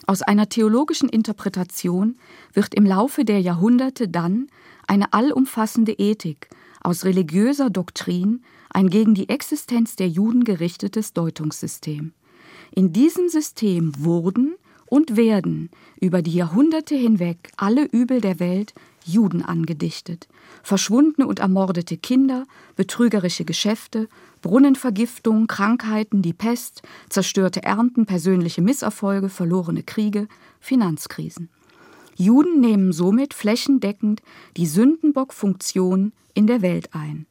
Aus 0.05 0.21
einer 0.21 0.49
theologischen 0.49 1.07
Interpretation 1.07 2.17
wird 2.51 2.73
im 2.73 2.85
Laufe 2.85 3.23
der 3.23 3.39
Jahrhunderte 3.41 4.09
dann 4.09 4.47
eine 4.87 5.13
allumfassende 5.13 5.93
Ethik, 5.93 6.49
aus 6.81 7.05
religiöser 7.05 7.69
Doktrin 7.69 8.41
ein 8.69 8.89
gegen 8.89 9.15
die 9.15 9.29
Existenz 9.29 9.95
der 9.95 10.07
Juden 10.07 10.43
gerichtetes 10.43 11.13
Deutungssystem. 11.13 12.13
In 12.71 12.93
diesem 12.93 13.29
System 13.29 13.93
wurden 13.97 14.55
und 14.85 15.15
werden 15.15 15.69
über 15.99 16.21
die 16.21 16.33
Jahrhunderte 16.33 16.95
hinweg 16.95 17.51
alle 17.57 17.85
Übel 17.85 18.21
der 18.21 18.39
Welt 18.39 18.73
Juden 19.05 19.43
angedichtet, 19.43 20.27
verschwundene 20.61 21.27
und 21.27 21.39
ermordete 21.39 21.97
Kinder, 21.97 22.45
betrügerische 22.75 23.45
Geschäfte, 23.45 24.07
Brunnenvergiftung, 24.41 25.47
Krankheiten, 25.47 26.21
die 26.21 26.33
Pest, 26.33 26.83
zerstörte 27.09 27.63
Ernten, 27.63 28.05
persönliche 28.05 28.61
Misserfolge, 28.61 29.29
verlorene 29.29 29.83
Kriege, 29.83 30.27
Finanzkrisen. 30.59 31.49
Juden 32.15 32.59
nehmen 32.59 32.91
somit 32.91 33.33
flächendeckend 33.33 34.21
die 34.57 34.67
Sündenbockfunktion 34.67 36.11
in 36.33 36.47
der 36.47 36.61
Welt 36.61 36.93
ein. 36.93 37.25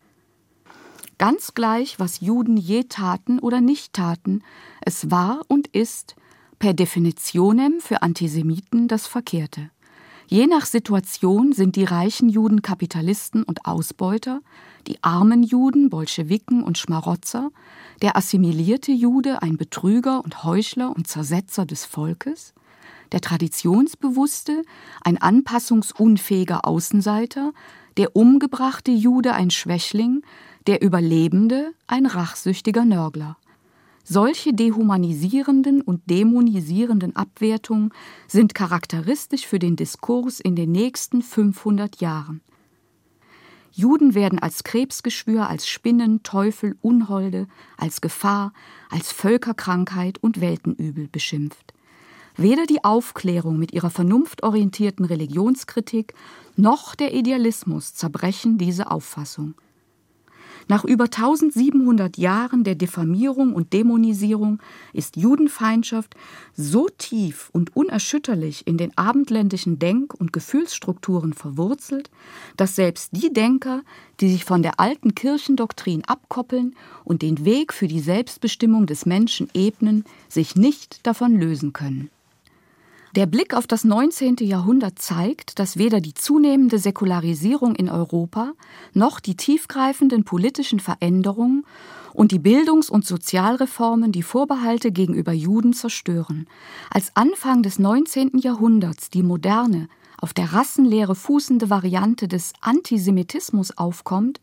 Ganz 1.19 1.53
gleich, 1.55 1.99
was 1.99 2.21
Juden 2.21 2.57
je 2.57 2.85
taten 2.85 3.41
oder 3.41 3.61
nicht 3.61 3.93
taten, 3.93 4.45
es 4.81 5.11
war 5.11 5.41
und 5.49 5.67
ist 5.67 6.15
per 6.61 6.75
definitionem 6.75 7.81
für 7.81 8.03
Antisemiten 8.03 8.87
das 8.87 9.09
Verkehrte. 9.09 9.71
Je 10.29 10.47
nach 10.47 10.65
Situation 10.65 11.53
sind 11.53 11.75
die 11.75 11.85
reichen 11.85 12.29
Juden 12.29 12.63
Kapitalisten 12.63 13.43
und 13.43 13.67
Ausbeuter, 13.67 14.43
die 14.87 15.03
armen 15.03 15.43
Juden 15.43 15.91
Bolschewiken 15.91 16.63
und 16.63 16.79
Schmarotzer, 16.79 17.51
der 18.01 18.17
assimilierte 18.17 18.93
Jude 18.93 19.43
ein 19.43 19.57
Betrüger 19.57 20.23
und 20.23 20.45
Heuchler 20.45 20.95
und 20.95 21.09
Zersetzer 21.09 21.67
des 21.67 21.85
Volkes, 21.85 22.55
der 23.11 23.21
Traditionsbewusste 23.21 24.63
ein 25.03 25.19
anpassungsunfähiger 25.19 26.65
Außenseiter, 26.65 27.53
der 27.97 28.15
umgebrachte 28.15 28.93
Jude 28.93 29.35
ein 29.35 29.51
Schwächling, 29.51 30.23
der 30.69 30.83
Überlebende 30.83 31.73
ein 31.87 32.05
rachsüchtiger 32.05 32.85
Nörgler. 32.85 33.39
Solche 34.05 34.53
dehumanisierenden 34.53 35.81
und 35.81 36.03
dämonisierenden 36.11 37.17
Abwertungen 37.17 37.91
sind 38.27 38.55
charakteristisch 38.55 39.47
für 39.47 39.59
den 39.59 39.77
Diskurs 39.77 40.41
in 40.41 40.57
den 40.57 40.71
nächsten 40.71 41.23
500 41.23 42.03
Jahren. 42.03 42.43
Juden 43.73 44.15
werden 44.15 44.39
als 44.39 44.63
Krebsgeschwür, 44.63 45.49
als 45.49 45.67
Spinnen, 45.67 46.23
Teufel, 46.23 46.77
Unholde, 46.83 47.47
als 47.79 48.03
Gefahr, 48.03 48.53
als 48.91 49.11
Völkerkrankheit 49.11 50.19
und 50.23 50.43
Weltenübel 50.43 51.09
beschimpft. 51.09 51.73
Weder 52.37 52.67
die 52.67 52.85
Aufklärung 52.85 53.59
mit 53.59 53.73
ihrer 53.73 53.91
vernunftorientierten 53.91 55.07
Religionskritik 55.07 56.13
noch 56.57 56.95
der 56.95 57.15
Idealismus 57.15 57.95
zerbrechen 57.95 58.59
diese 58.59 58.91
Auffassung. 58.91 59.55
Nach 60.69 60.85
über 60.85 61.05
1700 61.05 62.19
Jahren 62.19 62.63
der 62.63 62.75
Diffamierung 62.75 63.55
und 63.55 63.73
Dämonisierung 63.73 64.61
ist 64.93 65.17
Judenfeindschaft 65.17 66.15
so 66.55 66.89
tief 66.99 67.49
und 67.55 67.75
unerschütterlich 67.75 68.67
in 68.67 68.77
den 68.77 68.97
abendländischen 68.97 69.79
Denk- 69.79 70.13
und 70.13 70.35
Gefühlsstrukturen 70.35 71.33
verwurzelt, 71.33 72.11
dass 72.59 72.77
selbst 72.77 73.11
die 73.13 73.33
Denker, 73.33 73.81
die 74.21 74.29
sich 74.29 74.45
von 74.45 74.63
der 74.63 74.79
alten 74.79 75.15
Kirchendoktrin 75.15 76.05
abkoppeln 76.05 76.77
und 77.03 77.23
den 77.23 77.47
Weg 77.47 77.73
für 77.73 77.89
die 77.89 78.01
Selbstbestimmung 78.01 78.85
des 78.85 79.07
Menschen 79.07 79.49
ebnen, 79.55 80.05
sich 80.29 80.55
nicht 80.55 81.07
davon 81.07 81.35
lösen 81.35 81.73
können. 81.73 82.11
Der 83.17 83.25
Blick 83.25 83.55
auf 83.55 83.67
das 83.67 83.85
19. 83.85 84.37
Jahrhundert 84.41 84.99
zeigt, 84.99 85.59
dass 85.59 85.79
weder 85.79 86.01
die 86.01 86.13
zunehmende 86.13 86.79
Säkularisierung 86.79 87.75
in 87.75 87.89
Europa 87.89 88.53
noch 88.93 89.19
die 89.19 89.35
tiefgreifenden 89.35 90.25
politischen 90.25 90.79
Veränderungen 90.79 91.65
und 92.13 92.33
die 92.33 92.39
Bildungs- 92.39 92.91
und 92.91 93.07
Sozialreformen 93.07 94.13
die 94.13 94.23
Vorbehalte 94.23 94.93
gegenüber 94.93 95.33
Juden 95.33 95.73
zerstören. 95.73 96.47
Als 96.91 97.17
Anfang 97.17 97.63
des 97.63 97.79
19. 97.79 98.39
Jahrhunderts 98.39 99.09
die 99.09 99.23
moderne, 99.23 99.89
auf 100.21 100.35
der 100.35 100.53
Rassenlehre 100.53 101.15
fußende 101.15 101.71
Variante 101.71 102.29
des 102.29 102.53
Antisemitismus 102.61 103.79
aufkommt, 103.79 104.41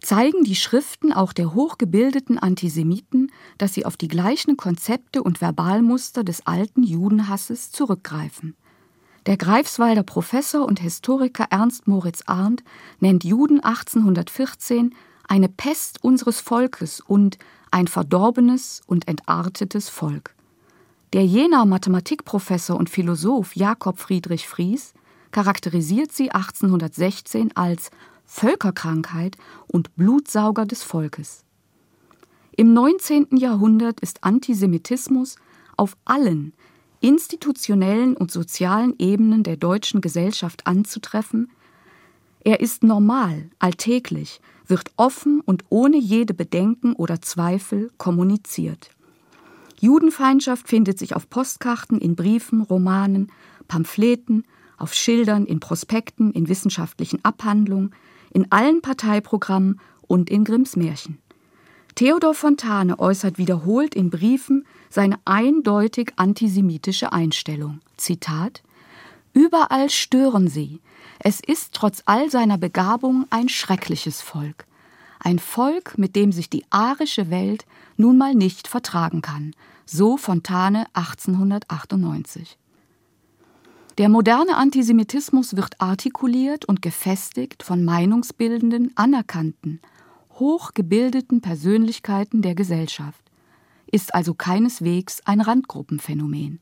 zeigen 0.00 0.44
die 0.44 0.54
Schriften 0.54 1.12
auch 1.12 1.32
der 1.32 1.54
hochgebildeten 1.54 2.38
Antisemiten, 2.38 3.32
dass 3.58 3.74
sie 3.74 3.84
auf 3.84 3.96
die 3.96 4.08
gleichen 4.08 4.56
Konzepte 4.56 5.22
und 5.22 5.40
Verbalmuster 5.40 6.24
des 6.24 6.46
alten 6.46 6.82
Judenhasses 6.82 7.72
zurückgreifen. 7.72 8.54
Der 9.26 9.36
Greifswalder 9.36 10.04
Professor 10.04 10.64
und 10.64 10.80
Historiker 10.80 11.46
Ernst 11.50 11.86
Moritz 11.86 12.22
Arndt 12.26 12.62
nennt 13.00 13.24
Juden 13.24 13.60
1814 13.60 14.94
eine 15.26 15.48
Pest 15.48 16.02
unseres 16.02 16.40
Volkes 16.40 17.00
und 17.00 17.38
ein 17.70 17.88
verdorbenes 17.88 18.80
und 18.86 19.06
entartetes 19.08 19.88
Volk. 19.88 20.34
Der 21.12 21.24
Jenaer 21.26 21.66
Mathematikprofessor 21.66 22.76
und 22.76 22.88
Philosoph 22.88 23.56
Jakob 23.56 23.98
Friedrich 23.98 24.48
Fries 24.48 24.94
charakterisiert 25.30 26.12
sie 26.12 26.30
1816 26.30 27.54
als 27.56 27.90
Völkerkrankheit 28.28 29.36
und 29.66 29.96
Blutsauger 29.96 30.66
des 30.66 30.82
Volkes. 30.82 31.44
Im 32.56 32.74
19. 32.74 33.28
Jahrhundert 33.38 34.00
ist 34.00 34.22
Antisemitismus 34.22 35.36
auf 35.76 35.96
allen 36.04 36.52
institutionellen 37.00 38.16
und 38.16 38.30
sozialen 38.30 38.94
Ebenen 38.98 39.44
der 39.44 39.56
deutschen 39.56 40.00
Gesellschaft 40.00 40.66
anzutreffen. 40.66 41.50
Er 42.44 42.60
ist 42.60 42.82
normal, 42.82 43.50
alltäglich, 43.58 44.40
wird 44.66 44.90
offen 44.96 45.40
und 45.40 45.64
ohne 45.70 45.96
jede 45.96 46.34
Bedenken 46.34 46.92
oder 46.92 47.22
Zweifel 47.22 47.90
kommuniziert. 47.96 48.90
Judenfeindschaft 49.80 50.68
findet 50.68 50.98
sich 50.98 51.16
auf 51.16 51.30
Postkarten, 51.30 51.98
in 51.98 52.14
Briefen, 52.16 52.60
Romanen, 52.60 53.30
Pamphleten, 53.68 54.44
auf 54.76 54.92
Schildern, 54.92 55.46
in 55.46 55.60
Prospekten, 55.60 56.32
in 56.32 56.48
wissenschaftlichen 56.48 57.24
Abhandlungen, 57.24 57.94
in 58.32 58.50
allen 58.50 58.82
Parteiprogrammen 58.82 59.80
und 60.06 60.30
in 60.30 60.44
Grimms 60.44 60.76
Märchen. 60.76 61.18
Theodor 61.94 62.34
Fontane 62.34 62.98
äußert 62.98 63.38
wiederholt 63.38 63.94
in 63.94 64.10
Briefen 64.10 64.64
seine 64.88 65.18
eindeutig 65.24 66.12
antisemitische 66.16 67.12
Einstellung. 67.12 67.80
Zitat 67.96 68.62
Überall 69.32 69.90
stören 69.90 70.48
sie. 70.48 70.80
Es 71.18 71.40
ist 71.40 71.74
trotz 71.74 72.02
all 72.06 72.30
seiner 72.30 72.58
Begabung 72.58 73.26
ein 73.30 73.48
schreckliches 73.48 74.22
Volk. 74.22 74.66
Ein 75.18 75.38
Volk, 75.38 75.98
mit 75.98 76.14
dem 76.16 76.32
sich 76.32 76.48
die 76.48 76.64
arische 76.70 77.30
Welt 77.30 77.66
nun 77.96 78.16
mal 78.16 78.34
nicht 78.34 78.68
vertragen 78.68 79.20
kann. 79.20 79.54
So 79.84 80.16
Fontane 80.16 80.86
1898. 80.92 82.56
Der 83.98 84.08
moderne 84.08 84.56
Antisemitismus 84.56 85.56
wird 85.56 85.80
artikuliert 85.80 86.64
und 86.66 86.82
gefestigt 86.82 87.64
von 87.64 87.84
meinungsbildenden, 87.84 88.92
anerkannten, 88.94 89.80
hochgebildeten 90.34 91.40
Persönlichkeiten 91.40 92.40
der 92.40 92.54
Gesellschaft, 92.54 93.20
ist 93.90 94.14
also 94.14 94.34
keineswegs 94.34 95.20
ein 95.24 95.40
Randgruppenphänomen. 95.40 96.60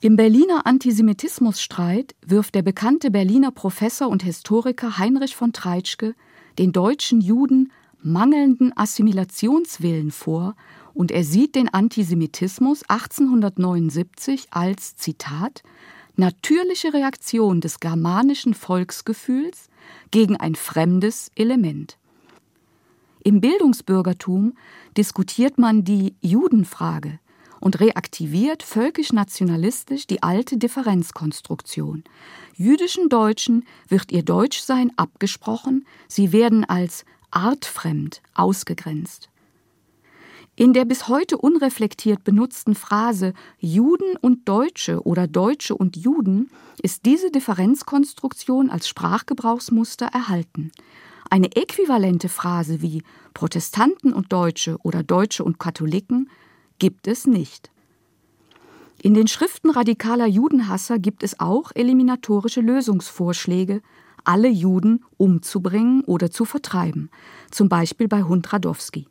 Im 0.00 0.16
Berliner 0.16 0.66
Antisemitismusstreit 0.66 2.14
wirft 2.24 2.54
der 2.54 2.62
bekannte 2.62 3.10
Berliner 3.10 3.50
Professor 3.50 4.08
und 4.08 4.22
Historiker 4.22 4.96
Heinrich 4.96 5.36
von 5.36 5.52
Treitschke 5.52 6.14
den 6.58 6.72
deutschen 6.72 7.20
Juden 7.20 7.72
mangelnden 8.00 8.74
Assimilationswillen 8.74 10.10
vor 10.10 10.56
und 10.94 11.10
er 11.10 11.24
sieht 11.24 11.56
den 11.56 11.68
Antisemitismus 11.68 12.84
1879 12.88 14.46
als 14.50 14.96
Zitat 14.96 15.62
natürliche 16.16 16.92
Reaktion 16.92 17.60
des 17.60 17.80
germanischen 17.80 18.54
Volksgefühls 18.54 19.68
gegen 20.10 20.36
ein 20.36 20.54
fremdes 20.54 21.30
Element. 21.34 21.96
Im 23.22 23.40
Bildungsbürgertum 23.40 24.54
diskutiert 24.96 25.58
man 25.58 25.84
die 25.84 26.14
Judenfrage 26.20 27.18
und 27.60 27.80
reaktiviert 27.80 28.62
völkisch-nationalistisch 28.62 30.06
die 30.06 30.22
alte 30.22 30.56
Differenzkonstruktion. 30.56 32.04
Jüdischen 32.54 33.08
Deutschen 33.08 33.66
wird 33.88 34.10
ihr 34.12 34.22
Deutschsein 34.22 34.92
abgesprochen, 34.96 35.86
sie 36.08 36.32
werden 36.32 36.64
als 36.64 37.04
artfremd 37.30 38.22
ausgegrenzt. 38.34 39.29
In 40.60 40.74
der 40.74 40.84
bis 40.84 41.08
heute 41.08 41.38
unreflektiert 41.38 42.22
benutzten 42.22 42.74
Phrase 42.74 43.32
Juden 43.60 44.18
und 44.20 44.46
Deutsche 44.46 45.00
oder 45.06 45.26
Deutsche 45.26 45.74
und 45.74 45.96
Juden 45.96 46.50
ist 46.82 47.06
diese 47.06 47.30
Differenzkonstruktion 47.30 48.68
als 48.68 48.86
Sprachgebrauchsmuster 48.86 50.04
erhalten. 50.04 50.70
Eine 51.30 51.56
äquivalente 51.56 52.28
Phrase 52.28 52.82
wie 52.82 53.02
Protestanten 53.32 54.12
und 54.12 54.34
Deutsche 54.34 54.76
oder 54.82 55.02
Deutsche 55.02 55.44
und 55.44 55.58
Katholiken 55.58 56.28
gibt 56.78 57.08
es 57.08 57.26
nicht. 57.26 57.70
In 59.00 59.14
den 59.14 59.28
Schriften 59.28 59.70
radikaler 59.70 60.26
Judenhasser 60.26 60.98
gibt 60.98 61.22
es 61.22 61.40
auch 61.40 61.72
eliminatorische 61.74 62.60
Lösungsvorschläge, 62.60 63.80
alle 64.24 64.50
Juden 64.50 65.06
umzubringen 65.16 66.04
oder 66.04 66.30
zu 66.30 66.44
vertreiben, 66.44 67.08
zum 67.50 67.70
Beispiel 67.70 68.08
bei 68.08 68.24
Hund 68.24 68.52
Radowski. 68.52 69.06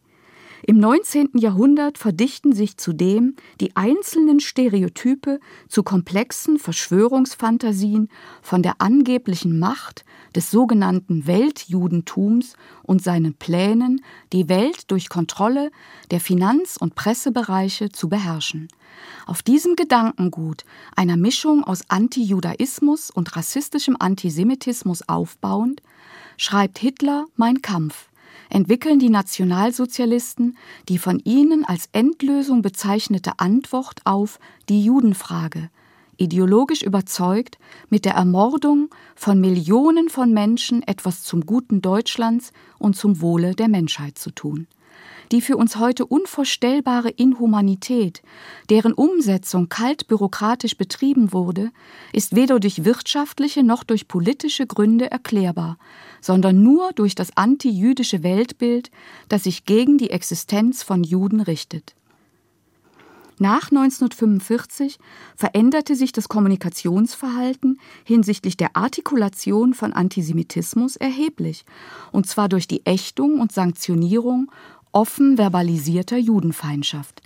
Im 0.64 0.78
19. 0.78 1.32
Jahrhundert 1.36 1.98
verdichten 1.98 2.54
sich 2.54 2.78
zudem 2.78 3.36
die 3.62 3.76
einzelnen 3.76 4.42
Stereotype 4.42 5.40
zu 5.70 5.84
komplexen 5.84 6.60
Verschwörungsfantasien 6.60 8.10
von 8.42 8.62
der 8.62 8.76
angeblichen 8.80 9.58
Macht 9.58 10.04
des 10.36 10.52
sogenannten 10.52 11.28
Weltjudentums 11.28 12.56
und 12.84 13.02
seinen 13.02 13.36
Plänen, 13.36 14.02
die 14.34 14.50
Welt 14.50 14.92
durch 14.92 15.08
Kontrolle 15.08 15.72
der 16.12 16.20
Finanz- 16.20 16.78
und 16.78 16.96
Pressebereiche 16.96 17.90
zu 17.90 18.10
beherrschen. 18.10 18.68
Auf 19.26 19.42
diesem 19.42 19.76
Gedankengut 19.76 20.66
einer 20.96 21.16
Mischung 21.16 21.64
aus 21.64 21.84
Antijudaismus 21.88 23.12
und 23.12 23.36
rassistischem 23.36 23.96
Antisemitismus 23.98 25.08
aufbauend, 25.08 25.82
schreibt 26.38 26.80
Hitler 26.80 27.26
Mein 27.36 27.62
Kampf 27.62 28.09
entwickeln 28.50 29.00
die 29.00 29.10
Nationalsozialisten 29.10 30.58
die 30.90 30.98
von 30.98 31.20
ihnen 31.24 31.66
als 31.66 31.90
Endlösung 31.92 32.62
bezeichnete 32.62 33.34
Antwort 33.38 34.02
auf 34.06 34.40
die 34.68 34.84
Judenfrage, 34.84 35.70
ideologisch 36.18 36.82
überzeugt, 36.82 37.58
mit 37.90 38.06
der 38.06 38.14
Ermordung 38.14 38.90
von 39.16 39.40
Millionen 39.40 40.10
von 40.10 40.34
Menschen 40.34 40.84
etwas 40.84 41.24
zum 41.24 41.46
Guten 41.46 41.82
Deutschlands 41.82 42.52
und 42.78 42.96
zum 42.96 43.22
Wohle 43.22 43.56
der 43.56 43.70
Menschheit 43.70 44.18
zu 44.18 44.32
tun 44.32 44.68
die 45.32 45.42
für 45.42 45.58
uns 45.58 45.78
heute 45.78 46.06
unvorstellbare 46.06 47.10
Inhumanität, 47.10 48.22
deren 48.70 48.94
Umsetzung 48.94 49.70
kalt 49.70 50.08
bürokratisch 50.08 50.78
betrieben 50.78 51.34
wurde, 51.34 51.72
ist 52.14 52.36
weder 52.36 52.60
durch 52.60 52.86
wirtschaftliche 52.86 53.64
noch 53.64 53.84
durch 53.84 54.08
politische 54.08 54.66
Gründe 54.66 55.12
erklärbar, 55.12 55.78
sondern 56.22 56.64
nur 56.64 56.92
durch 56.94 57.16
das 57.16 57.36
antijüdische 57.38 58.24
Weltbild, 58.24 58.92
das 59.28 59.44
sich 59.44 59.66
gegen 59.66 59.98
die 59.98 60.10
Existenz 60.10 60.84
von 60.84 61.04
Juden 61.04 61.42
richtet. 61.42 61.96
Nach 63.42 63.72
1945 63.72 65.00
veränderte 65.38 65.96
sich 65.96 66.12
das 66.12 66.28
Kommunikationsverhalten 66.28 67.80
hinsichtlich 68.04 68.58
der 68.58 68.76
Artikulation 68.76 69.74
von 69.74 69.94
Antisemitismus 69.94 70.98
erheblich, 70.98 71.64
und 72.12 72.28
zwar 72.28 72.50
durch 72.50 72.68
die 72.68 72.86
Ächtung 72.86 73.40
und 73.40 73.54
Sanktionierung 73.54 74.52
offen 74.92 75.38
verbalisierter 75.38 76.18
Judenfeindschaft. 76.18 77.22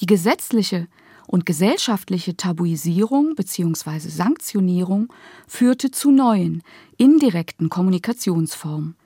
Die 0.00 0.06
gesetzliche 0.06 0.88
und 1.26 1.46
gesellschaftliche 1.46 2.36
Tabuisierung 2.36 3.34
bzw. 3.34 3.98
Sanktionierung 3.98 5.12
führte 5.46 5.90
zu 5.90 6.10
neuen, 6.10 6.62
indirekten 6.96 7.68
Kommunikationsformen. 7.68 8.96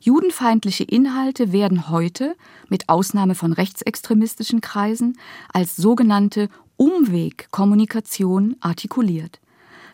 Judenfeindliche 0.00 0.84
Inhalte 0.84 1.52
werden 1.52 1.88
heute, 1.88 2.36
mit 2.68 2.88
Ausnahme 2.88 3.34
von 3.34 3.52
rechtsextremistischen 3.52 4.60
Kreisen, 4.60 5.18
als 5.52 5.76
sogenannte 5.76 6.48
Umwegkommunikation 6.76 8.56
artikuliert. 8.60 9.40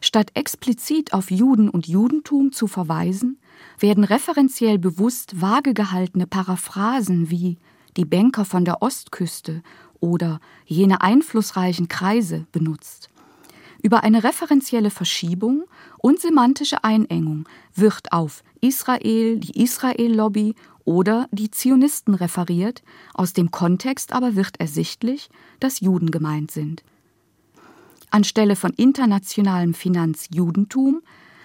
Statt 0.04 0.32
explizit 0.34 1.14
auf 1.14 1.30
Juden 1.30 1.70
und 1.70 1.86
Judentum 1.86 2.50
zu 2.50 2.66
verweisen, 2.66 3.38
werden 3.78 4.02
referenziell 4.02 4.78
bewusst 4.78 5.40
vage 5.40 5.74
gehaltene 5.74 6.26
Paraphrasen 6.26 7.30
wie 7.30 7.56
die 7.96 8.04
Banker 8.04 8.44
von 8.44 8.64
der 8.64 8.82
Ostküste 8.82 9.62
oder 10.00 10.40
jene 10.66 11.02
einflussreichen 11.02 11.86
Kreise 11.86 12.46
benutzt. 12.50 13.10
Über 13.80 14.02
eine 14.02 14.24
referenzielle 14.24 14.90
Verschiebung 14.90 15.64
und 15.98 16.20
semantische 16.20 16.82
Einengung 16.82 17.48
wird 17.74 18.12
auf 18.12 18.42
Israel, 18.60 19.38
die 19.38 19.62
Israel-Lobby 19.62 20.56
oder 20.84 21.28
die 21.30 21.52
Zionisten 21.52 22.14
referiert, 22.14 22.82
aus 23.14 23.34
dem 23.34 23.52
Kontext 23.52 24.12
aber 24.12 24.34
wird 24.34 24.58
ersichtlich, 24.58 25.30
dass 25.60 25.78
Juden 25.78 26.10
gemeint 26.10 26.50
sind. 26.50 26.82
Anstelle 28.12 28.56
von 28.56 28.72
internationalem 28.72 29.74
Finanzjudentum 29.74 31.02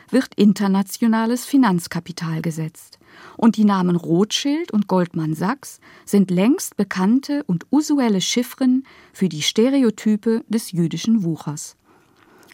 wird 0.10 0.36
internationales 0.36 1.46
Finanzkapital 1.46 2.42
gesetzt. 2.42 3.00
Und 3.36 3.58
die 3.58 3.66
Namen 3.66 3.96
Rothschild 3.96 4.72
und 4.72 4.88
Goldman 4.88 5.34
Sachs 5.34 5.80
sind 6.06 6.32
längst 6.32 6.78
bekannte 6.78 7.44
und 7.44 7.66
usuelle 7.72 8.22
Chiffren 8.22 8.86
für 9.14 9.30
die 9.30 9.42
Stereotype 9.42 10.44
des 10.48 10.72
jüdischen 10.72 11.24
Wuchers. 11.24 11.76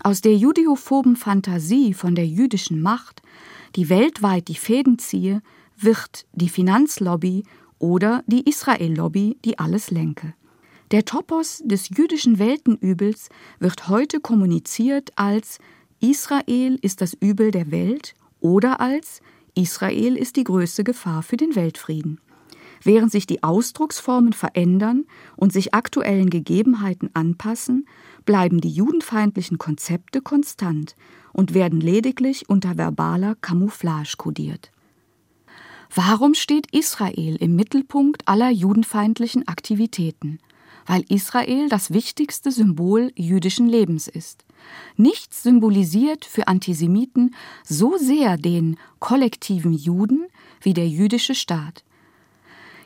Aus 0.04 0.22
der 0.22 0.36
judeophoben 0.36 1.16
Fantasie 1.16 1.94
von 1.94 2.16
der 2.16 2.28
jüdischen 2.28 2.82
Macht, 2.82 3.22
die 3.76 3.90
weltweit 3.90 4.48
die 4.48 4.56
Fäden 4.56 5.00
ziehe, 5.00 5.42
wird 5.78 6.26
die 6.34 6.50
Finanzlobby 6.50 7.44
oder 7.80 8.24
die 8.28 8.48
Israel-Lobby, 8.50 9.38
die 9.44 9.60
alles 9.60 9.92
lenke. 9.92 10.34
Der 10.94 11.06
Topos 11.06 11.64
des 11.66 11.90
jüdischen 11.90 12.38
Weltenübels 12.38 13.30
wird 13.58 13.88
heute 13.88 14.20
kommuniziert 14.20 15.10
als 15.16 15.58
Israel 16.00 16.78
ist 16.84 17.02
das 17.02 17.16
Übel 17.16 17.50
der 17.50 17.72
Welt 17.72 18.14
oder 18.42 18.80
als 18.80 19.22
Israel 19.56 20.16
ist 20.16 20.36
die 20.36 20.44
größte 20.44 20.84
Gefahr 20.84 21.24
für 21.24 21.36
den 21.36 21.56
Weltfrieden. 21.56 22.22
Während 22.84 23.12
sich 23.12 23.26
die 23.26 23.42
Ausdrucksformen 23.42 24.34
verändern 24.34 25.06
und 25.36 25.52
sich 25.52 25.74
aktuellen 25.74 26.30
Gegebenheiten 26.30 27.10
anpassen, 27.16 27.88
bleiben 28.24 28.62
die 28.62 28.70
judenfeindlichen 28.70 29.58
Konzepte 29.58 30.22
konstant 30.22 30.96
und 31.32 31.56
werden 31.56 31.82
lediglich 31.82 32.50
unter 32.50 32.78
verbaler 32.78 33.34
Camouflage 33.42 34.14
kodiert. 34.20 34.72
Warum 35.96 36.36
steht 36.36 36.68
Israel 36.72 37.36
im 37.38 37.56
Mittelpunkt 37.56 38.28
aller 38.28 38.52
judenfeindlichen 38.52 39.48
Aktivitäten? 39.48 40.38
Weil 40.86 41.06
Israel 41.10 41.70
das 41.70 41.92
wichtigste 41.92 42.52
Symbol 42.52 43.12
jüdischen 43.16 43.68
Lebens 43.68 44.08
ist. 44.08 44.46
Nichts 44.96 45.44
symbolisiert 45.44 46.26
für 46.26 46.48
Antisemiten 46.48 47.36
so 47.64 47.98
sehr 47.98 48.38
den 48.38 48.78
kollektiven 49.00 49.74
Juden 49.74 50.28
wie 50.62 50.74
der 50.74 50.88
jüdische 50.88 51.36
Staat. 51.36 51.84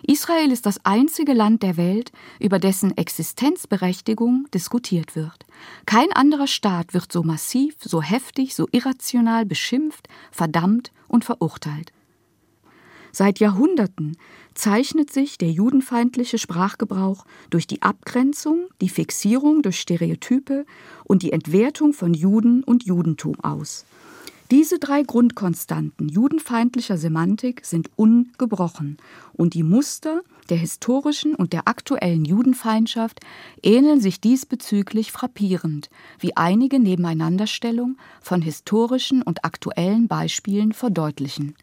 Israel 0.03 0.51
ist 0.51 0.65
das 0.65 0.85
einzige 0.85 1.33
Land 1.33 1.63
der 1.63 1.75
Welt, 1.75 2.11
über 2.39 2.59
dessen 2.59 2.95
Existenzberechtigung 2.95 4.47
diskutiert 4.53 5.15
wird. 5.15 5.45
Kein 5.85 6.11
anderer 6.13 6.47
Staat 6.47 6.93
wird 6.93 7.11
so 7.11 7.23
massiv, 7.23 7.75
so 7.81 8.01
heftig, 8.01 8.55
so 8.55 8.67
irrational 8.71 9.45
beschimpft, 9.45 10.07
verdammt 10.31 10.91
und 11.07 11.25
verurteilt. 11.25 11.91
Seit 13.11 13.39
Jahrhunderten 13.39 14.17
zeichnet 14.53 15.11
sich 15.11 15.37
der 15.37 15.51
judenfeindliche 15.51 16.37
Sprachgebrauch 16.37 17.25
durch 17.49 17.67
die 17.67 17.81
Abgrenzung, 17.81 18.67
die 18.81 18.89
Fixierung 18.89 19.61
durch 19.61 19.79
Stereotype 19.79 20.65
und 21.03 21.23
die 21.23 21.31
Entwertung 21.31 21.93
von 21.93 22.13
Juden 22.13 22.63
und 22.63 22.85
Judentum 22.85 23.39
aus. 23.41 23.85
Diese 24.49 24.79
drei 24.79 25.03
Grundkonstanten 25.03 26.07
judenfeindlicher 26.07 26.97
Semantik 26.97 27.65
sind 27.65 27.89
ungebrochen 27.97 28.97
und 29.33 29.53
die 29.53 29.63
Muster 29.63 30.21
der 30.49 30.55
historischen 30.55 31.35
und 31.35 31.51
der 31.51 31.67
aktuellen 31.67 32.23
Judenfeindschaft 32.23 33.19
ähneln 33.61 33.99
sich 33.99 34.21
diesbezüglich 34.21 35.11
frappierend, 35.11 35.89
wie 36.19 36.37
einige 36.37 36.79
Nebeneinanderstellung 36.79 37.97
von 38.21 38.41
historischen 38.41 39.21
und 39.21 39.43
aktuellen 39.43 40.07
Beispielen 40.07 40.71
verdeutlichen. 40.71 41.53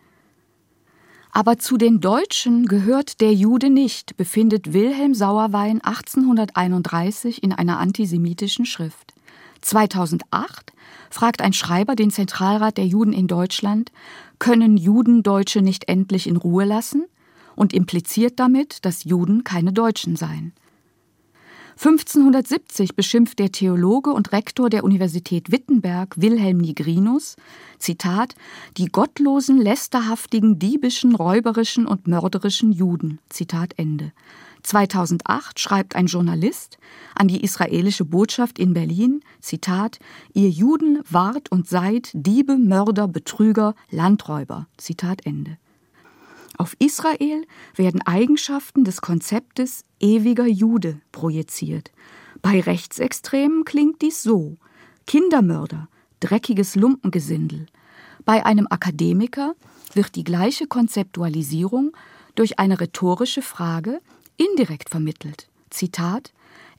Aber 1.34 1.58
zu 1.58 1.76
den 1.76 2.00
Deutschen 2.00 2.64
gehört 2.66 3.20
der 3.20 3.34
Jude 3.34 3.68
nicht, 3.68 4.16
befindet 4.16 4.72
Wilhelm 4.72 5.14
Sauerwein 5.14 5.82
1831 5.82 7.42
in 7.42 7.52
einer 7.52 7.78
antisemitischen 7.78 8.64
Schrift. 8.64 9.12
2008 9.60 10.72
fragt 11.10 11.42
ein 11.42 11.52
Schreiber 11.52 11.96
den 11.96 12.10
Zentralrat 12.10 12.78
der 12.78 12.86
Juden 12.86 13.12
in 13.12 13.26
Deutschland, 13.26 13.90
können 14.38 14.76
Juden 14.76 15.22
Deutsche 15.22 15.60
nicht 15.60 15.88
endlich 15.88 16.26
in 16.26 16.36
Ruhe 16.36 16.64
lassen? 16.64 17.04
und 17.56 17.72
impliziert 17.72 18.38
damit, 18.40 18.84
dass 18.84 19.04
Juden 19.04 19.44
keine 19.44 19.72
Deutschen 19.72 20.16
seien. 20.16 20.52
1570 21.76 22.94
beschimpft 22.94 23.38
der 23.38 23.50
Theologe 23.50 24.10
und 24.10 24.32
Rektor 24.32 24.70
der 24.70 24.84
Universität 24.84 25.50
Wittenberg 25.50 26.14
Wilhelm 26.20 26.58
Nigrinus, 26.58 27.36
Zitat, 27.78 28.34
die 28.76 28.86
gottlosen, 28.86 29.60
lästerhaftigen, 29.60 30.58
diebischen, 30.58 31.14
räuberischen 31.14 31.86
und 31.86 32.06
mörderischen 32.06 32.70
Juden, 32.70 33.18
Zitat 33.28 33.74
Ende. 33.76 34.12
2008 34.62 35.60
schreibt 35.60 35.94
ein 35.94 36.06
Journalist 36.06 36.78
an 37.14 37.28
die 37.28 37.42
israelische 37.42 38.04
Botschaft 38.04 38.58
in 38.58 38.72
Berlin, 38.72 39.20
Zitat, 39.40 39.98
ihr 40.32 40.48
Juden 40.48 41.00
wart 41.10 41.50
und 41.50 41.68
seid 41.68 42.10
Diebe, 42.14 42.56
Mörder, 42.56 43.08
Betrüger, 43.08 43.74
Landräuber, 43.90 44.68
Zitat 44.78 45.26
Ende. 45.26 45.58
Auf 46.56 46.76
Israel 46.78 47.46
werden 47.74 48.02
Eigenschaften 48.02 48.84
des 48.84 49.00
Konzeptes 49.00 49.84
ewiger 50.00 50.46
Jude 50.46 51.00
projiziert. 51.10 51.90
Bei 52.42 52.60
Rechtsextremen 52.60 53.64
klingt 53.64 54.02
dies 54.02 54.22
so: 54.22 54.56
Kindermörder, 55.06 55.88
dreckiges 56.20 56.76
Lumpengesindel. 56.76 57.66
Bei 58.24 58.44
einem 58.44 58.66
Akademiker 58.68 59.54
wird 59.94 60.14
die 60.14 60.24
gleiche 60.24 60.66
Konzeptualisierung 60.66 61.92
durch 62.34 62.58
eine 62.58 62.80
rhetorische 62.80 63.42
Frage 63.42 64.00
indirekt 64.36 64.90
vermittelt. 64.90 65.48
Zitat 65.70 66.33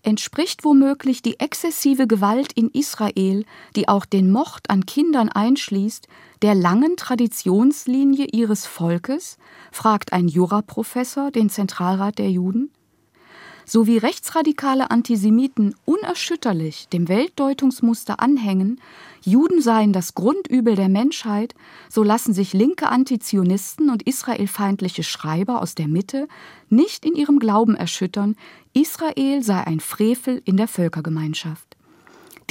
entspricht 0.06 0.64
womöglich 0.64 1.22
die 1.22 1.40
exzessive 1.40 2.08
Gewalt 2.08 2.54
in 2.54 2.70
Israel, 2.72 3.46
die 3.76 3.88
auch 3.88 4.06
den 4.06 4.32
Mord 4.32 4.70
an 4.70 4.86
Kindern 4.86 5.30
einschließt, 5.30 6.08
der 6.42 6.56
langen 6.56 6.96
Traditionslinie 6.96 8.28
ihres 8.32 8.66
Volkes? 8.66 9.38
fragt 9.72 10.14
ein 10.14 10.28
Juraprofessor 10.28 11.32
den 11.32 11.50
Zentralrat 11.50 12.20
der 12.20 12.30
Juden. 12.30 12.72
So 13.68 13.88
wie 13.88 13.98
rechtsradikale 13.98 14.92
Antisemiten 14.92 15.76
unerschütterlich 15.86 16.88
dem 16.90 17.08
Weltdeutungsmuster 17.08 18.20
anhängen, 18.20 18.80
Juden 19.24 19.60
seien 19.60 19.92
das 19.92 20.14
Grundübel 20.14 20.76
der 20.76 20.88
Menschheit, 20.88 21.56
so 21.90 22.04
lassen 22.04 22.34
sich 22.34 22.54
linke 22.54 22.90
Antizionisten 22.90 23.90
und 23.90 24.04
israelfeindliche 24.04 25.02
Schreiber 25.02 25.64
aus 25.64 25.74
der 25.74 25.88
Mitte 25.88 26.28
nicht 26.70 27.06
in 27.06 27.16
ihrem 27.16 27.40
Glauben 27.40 27.76
erschüttern, 27.76 28.36
Israel 28.74 29.42
sei 29.42 29.66
ein 29.66 29.80
Frevel 29.80 30.44
in 30.46 30.58
der 30.58 30.68
Völkergemeinschaft. 30.68 31.76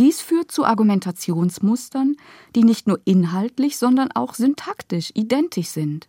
Dies 0.01 0.21
führt 0.21 0.51
zu 0.51 0.65
Argumentationsmustern, 0.65 2.17
die 2.57 2.65
nicht 2.65 2.89
nur 2.89 2.99
inhaltlich, 3.05 3.77
sondern 3.77 4.11
auch 4.11 4.35
syntaktisch 4.35 5.13
identisch 5.15 5.69
sind. 5.69 6.09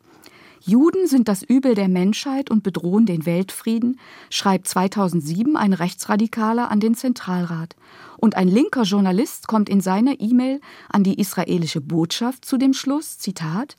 Juden 0.68 1.06
sind 1.06 1.28
das 1.28 1.44
Übel 1.44 1.76
der 1.76 1.88
Menschheit 1.88 2.50
und 2.50 2.64
bedrohen 2.64 3.06
den 3.06 3.28
Weltfrieden, 3.28 4.00
schreibt 4.32 4.68
2007 4.68 5.56
ein 5.56 5.74
Rechtsradikaler 5.74 6.72
an 6.72 6.80
den 6.80 6.96
Zentralrat. 6.96 7.76
Und 8.18 8.36
ein 8.36 8.48
linker 8.48 8.82
Journalist 8.82 9.48
kommt 9.48 9.70
in 9.70 9.80
seiner 9.80 10.20
E-Mail 10.20 10.60
an 10.90 11.04
die 11.04 11.20
israelische 11.20 11.82
Botschaft 11.82 12.46
zu 12.46 12.58
dem 12.58 12.74
Schluss, 12.74 13.20
Zitat, 13.20 13.76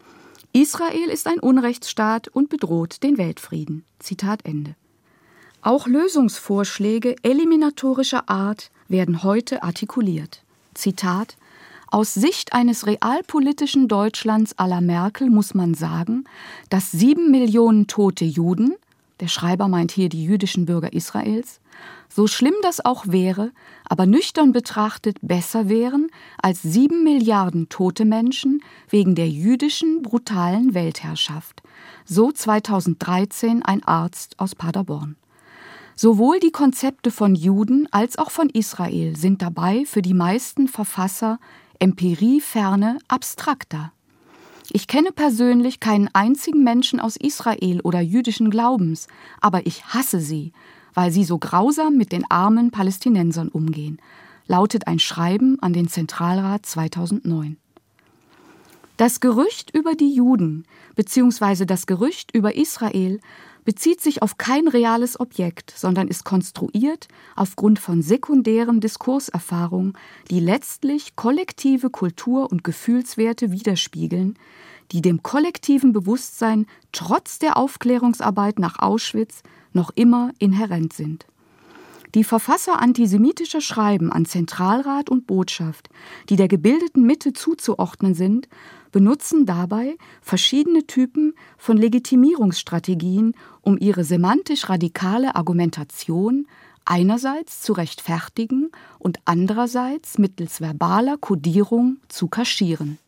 Israel 0.52 1.10
ist 1.10 1.26
ein 1.26 1.40
Unrechtsstaat 1.40 2.28
und 2.28 2.50
bedroht 2.50 3.02
den 3.02 3.18
Weltfrieden. 3.18 3.84
Zitat 3.98 4.44
Ende. 4.44 4.76
Auch 5.62 5.88
Lösungsvorschläge 5.88 7.16
eliminatorischer 7.22 8.30
Art 8.30 8.70
werden 8.86 9.24
heute 9.24 9.64
artikuliert. 9.64 10.44
Zitat 10.72 11.36
aus 11.96 12.12
Sicht 12.12 12.52
eines 12.52 12.86
realpolitischen 12.86 13.88
Deutschlands 13.88 14.54
à 14.58 14.68
la 14.68 14.82
Merkel 14.82 15.30
muss 15.30 15.54
man 15.54 15.72
sagen, 15.72 16.24
dass 16.68 16.92
sieben 16.92 17.30
Millionen 17.30 17.86
tote 17.86 18.26
Juden, 18.26 18.74
der 19.20 19.28
Schreiber 19.28 19.66
meint 19.66 19.92
hier 19.92 20.10
die 20.10 20.22
jüdischen 20.22 20.66
Bürger 20.66 20.92
Israels, 20.92 21.58
so 22.10 22.26
schlimm 22.26 22.52
das 22.60 22.84
auch 22.84 23.06
wäre, 23.06 23.50
aber 23.88 24.04
nüchtern 24.04 24.52
betrachtet 24.52 25.16
besser 25.22 25.70
wären 25.70 26.08
als 26.36 26.60
sieben 26.60 27.02
Milliarden 27.02 27.70
tote 27.70 28.04
Menschen 28.04 28.62
wegen 28.90 29.14
der 29.14 29.30
jüdischen 29.30 30.02
brutalen 30.02 30.74
Weltherrschaft. 30.74 31.62
So 32.04 32.30
2013 32.30 33.62
ein 33.62 33.82
Arzt 33.84 34.38
aus 34.38 34.54
Paderborn. 34.54 35.16
Sowohl 35.98 36.40
die 36.40 36.50
Konzepte 36.50 37.10
von 37.10 37.34
Juden 37.34 37.88
als 37.90 38.18
auch 38.18 38.30
von 38.30 38.50
Israel 38.50 39.16
sind 39.16 39.40
dabei 39.40 39.86
für 39.86 40.02
die 40.02 40.12
meisten 40.12 40.68
Verfasser 40.68 41.38
empirieferne 41.80 42.98
abstrakter. 43.08 43.92
Ich 44.72 44.88
kenne 44.88 45.12
persönlich 45.12 45.80
keinen 45.80 46.08
einzigen 46.12 46.64
Menschen 46.64 47.00
aus 47.00 47.16
Israel 47.16 47.80
oder 47.82 48.00
jüdischen 48.00 48.50
Glaubens, 48.50 49.06
aber 49.40 49.66
ich 49.66 49.84
hasse 49.86 50.20
sie, 50.20 50.52
weil 50.94 51.10
sie 51.12 51.24
so 51.24 51.38
grausam 51.38 51.96
mit 51.96 52.10
den 52.10 52.28
armen 52.30 52.70
Palästinensern 52.70 53.48
umgehen, 53.48 54.00
lautet 54.46 54.86
ein 54.86 54.98
Schreiben 54.98 55.60
an 55.60 55.72
den 55.72 55.88
Zentralrat 55.88 56.66
2009. 56.66 57.56
Das 58.96 59.20
Gerücht 59.20 59.74
über 59.74 59.94
die 59.94 60.14
Juden 60.14 60.64
bzw. 60.94 61.66
das 61.66 61.86
Gerücht 61.86 62.34
über 62.34 62.56
Israel 62.56 63.20
bezieht 63.66 64.00
sich 64.00 64.22
auf 64.22 64.38
kein 64.38 64.68
reales 64.68 65.20
Objekt, 65.20 65.74
sondern 65.76 66.08
ist 66.08 66.24
konstruiert 66.24 67.08
aufgrund 67.34 67.78
von 67.78 68.00
sekundären 68.00 68.80
Diskurserfahrungen, 68.80 69.92
die 70.30 70.40
letztlich 70.40 71.16
kollektive 71.16 71.90
Kultur- 71.90 72.50
und 72.50 72.64
Gefühlswerte 72.64 73.50
widerspiegeln, 73.50 74.38
die 74.92 75.02
dem 75.02 75.22
kollektiven 75.22 75.92
Bewusstsein 75.92 76.66
trotz 76.92 77.38
der 77.38 77.58
Aufklärungsarbeit 77.58 78.58
nach 78.58 78.78
Auschwitz 78.78 79.42
noch 79.72 79.90
immer 79.94 80.30
inhärent 80.38 80.92
sind. 80.94 81.26
Die 82.14 82.24
Verfasser 82.24 82.80
antisemitischer 82.80 83.60
Schreiben 83.60 84.10
an 84.12 84.24
Zentralrat 84.24 85.10
und 85.10 85.26
Botschaft, 85.26 85.90
die 86.30 86.36
der 86.36 86.48
gebildeten 86.48 87.04
Mitte 87.04 87.32
zuzuordnen 87.32 88.14
sind, 88.14 88.48
benutzen 88.92 89.46
dabei 89.46 89.96
verschiedene 90.20 90.86
Typen 90.86 91.34
von 91.58 91.76
Legitimierungsstrategien, 91.76 93.34
um 93.60 93.78
ihre 93.78 94.04
semantisch 94.04 94.68
radikale 94.68 95.34
Argumentation 95.34 96.46
einerseits 96.84 97.62
zu 97.62 97.72
rechtfertigen 97.72 98.70
und 98.98 99.18
andererseits 99.24 100.18
mittels 100.18 100.60
verbaler 100.60 101.18
Kodierung 101.18 101.98
zu 102.08 102.28
kaschieren. 102.28 102.98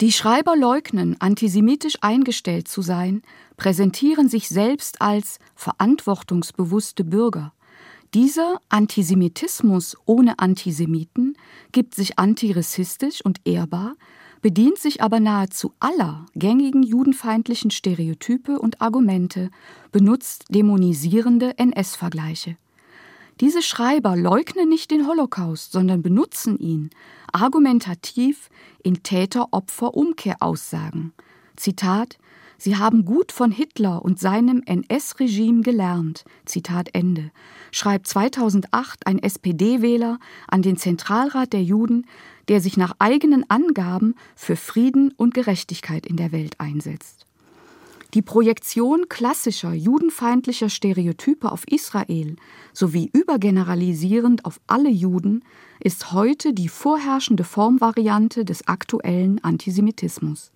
Die 0.00 0.12
Schreiber 0.12 0.56
leugnen, 0.56 1.20
antisemitisch 1.20 1.98
eingestellt 2.02 2.68
zu 2.68 2.82
sein, 2.82 3.22
präsentieren 3.56 4.28
sich 4.28 4.48
selbst 4.48 5.02
als 5.02 5.40
verantwortungsbewusste 5.56 7.02
Bürger. 7.02 7.52
Dieser 8.14 8.60
Antisemitismus 8.68 9.96
ohne 10.06 10.38
Antisemiten 10.38 11.36
gibt 11.72 11.94
sich 11.94 12.18
antirassistisch 12.18 13.22
und 13.22 13.40
ehrbar, 13.44 13.96
bedient 14.42 14.78
sich 14.78 15.02
aber 15.02 15.20
nahezu 15.20 15.72
aller 15.80 16.26
gängigen 16.34 16.82
judenfeindlichen 16.82 17.70
Stereotype 17.70 18.58
und 18.58 18.80
Argumente, 18.80 19.50
benutzt 19.92 20.46
dämonisierende 20.48 21.58
NS-Vergleiche. 21.58 22.56
Diese 23.40 23.62
Schreiber 23.62 24.16
leugnen 24.16 24.68
nicht 24.68 24.90
den 24.90 25.06
Holocaust, 25.06 25.70
sondern 25.72 26.02
benutzen 26.02 26.58
ihn 26.58 26.90
argumentativ 27.32 28.50
in 28.82 29.02
Täter-Opfer-Umkehraussagen. 29.02 31.14
Zitat 31.56 32.18
Sie 32.60 32.76
haben 32.76 33.04
gut 33.04 33.30
von 33.30 33.52
Hitler 33.52 34.04
und 34.04 34.18
seinem 34.18 34.64
NS-Regime 34.66 35.62
gelernt. 35.62 36.24
Zitat 36.44 36.88
Ende. 36.92 37.30
Schreibt 37.70 38.08
2008 38.08 39.06
ein 39.06 39.20
SPD-Wähler 39.20 40.18
an 40.48 40.62
den 40.62 40.76
Zentralrat 40.76 41.52
der 41.52 41.62
Juden, 41.62 42.04
der 42.48 42.60
sich 42.60 42.76
nach 42.76 42.94
eigenen 42.98 43.48
Angaben 43.50 44.14
für 44.34 44.56
Frieden 44.56 45.12
und 45.16 45.34
Gerechtigkeit 45.34 46.06
in 46.06 46.16
der 46.16 46.32
Welt 46.32 46.58
einsetzt. 46.58 47.26
Die 48.14 48.22
Projektion 48.22 49.10
klassischer 49.10 49.74
judenfeindlicher 49.74 50.70
Stereotype 50.70 51.52
auf 51.52 51.68
Israel 51.68 52.36
sowie 52.72 53.10
übergeneralisierend 53.12 54.46
auf 54.46 54.60
alle 54.66 54.88
Juden 54.88 55.44
ist 55.80 56.12
heute 56.12 56.54
die 56.54 56.68
vorherrschende 56.68 57.44
Formvariante 57.44 58.46
des 58.46 58.66
aktuellen 58.66 59.44
Antisemitismus. 59.44 60.52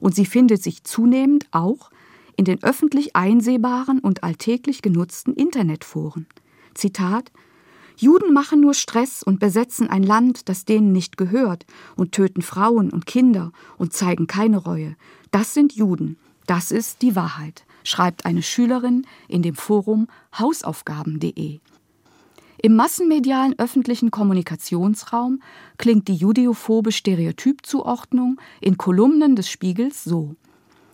Und 0.00 0.14
sie 0.14 0.24
findet 0.24 0.62
sich 0.62 0.82
zunehmend 0.84 1.46
auch 1.50 1.90
in 2.36 2.46
den 2.46 2.62
öffentlich 2.62 3.14
einsehbaren 3.14 4.00
und 4.00 4.24
alltäglich 4.24 4.80
genutzten 4.80 5.34
Internetforen. 5.34 6.26
Zitat 6.72 7.30
Juden 7.96 8.32
machen 8.32 8.60
nur 8.60 8.74
Stress 8.74 9.22
und 9.22 9.38
besetzen 9.38 9.88
ein 9.88 10.02
Land, 10.02 10.48
das 10.48 10.64
denen 10.64 10.92
nicht 10.92 11.16
gehört, 11.16 11.64
und 11.96 12.12
töten 12.12 12.42
Frauen 12.42 12.90
und 12.90 13.06
Kinder 13.06 13.52
und 13.78 13.92
zeigen 13.92 14.26
keine 14.26 14.58
Reue. 14.58 14.96
Das 15.30 15.54
sind 15.54 15.72
Juden. 15.74 16.16
Das 16.46 16.70
ist 16.70 17.02
die 17.02 17.16
Wahrheit, 17.16 17.64
schreibt 17.84 18.26
eine 18.26 18.42
Schülerin 18.42 19.06
in 19.28 19.42
dem 19.42 19.54
Forum 19.54 20.08
hausaufgaben.de. 20.38 21.60
Im 22.62 22.76
massenmedialen 22.76 23.58
öffentlichen 23.58 24.10
Kommunikationsraum 24.10 25.40
klingt 25.78 26.08
die 26.08 26.14
judeophobe 26.14 26.92
Stereotypzuordnung 26.92 28.40
in 28.60 28.78
Kolumnen 28.78 29.36
des 29.36 29.48
Spiegels 29.48 30.04
so: 30.04 30.36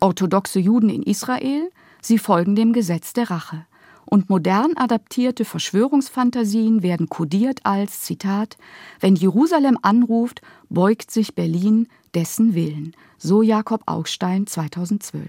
Orthodoxe 0.00 0.58
Juden 0.58 0.90
in 0.90 1.02
Israel, 1.02 1.70
sie 2.00 2.18
folgen 2.18 2.56
dem 2.56 2.72
Gesetz 2.72 3.12
der 3.12 3.30
Rache. 3.30 3.66
Und 4.06 4.28
modern 4.28 4.76
adaptierte 4.76 5.44
Verschwörungsfantasien 5.44 6.82
werden 6.82 7.08
kodiert 7.08 7.60
als 7.64 8.02
Zitat: 8.02 8.56
Wenn 8.98 9.14
Jerusalem 9.14 9.78
anruft, 9.82 10.42
beugt 10.68 11.10
sich 11.10 11.34
Berlin 11.34 11.88
dessen 12.14 12.54
Willen 12.54 12.94
so 13.18 13.42
Jakob 13.42 13.82
Augstein 13.86 14.46
2012. 14.46 15.26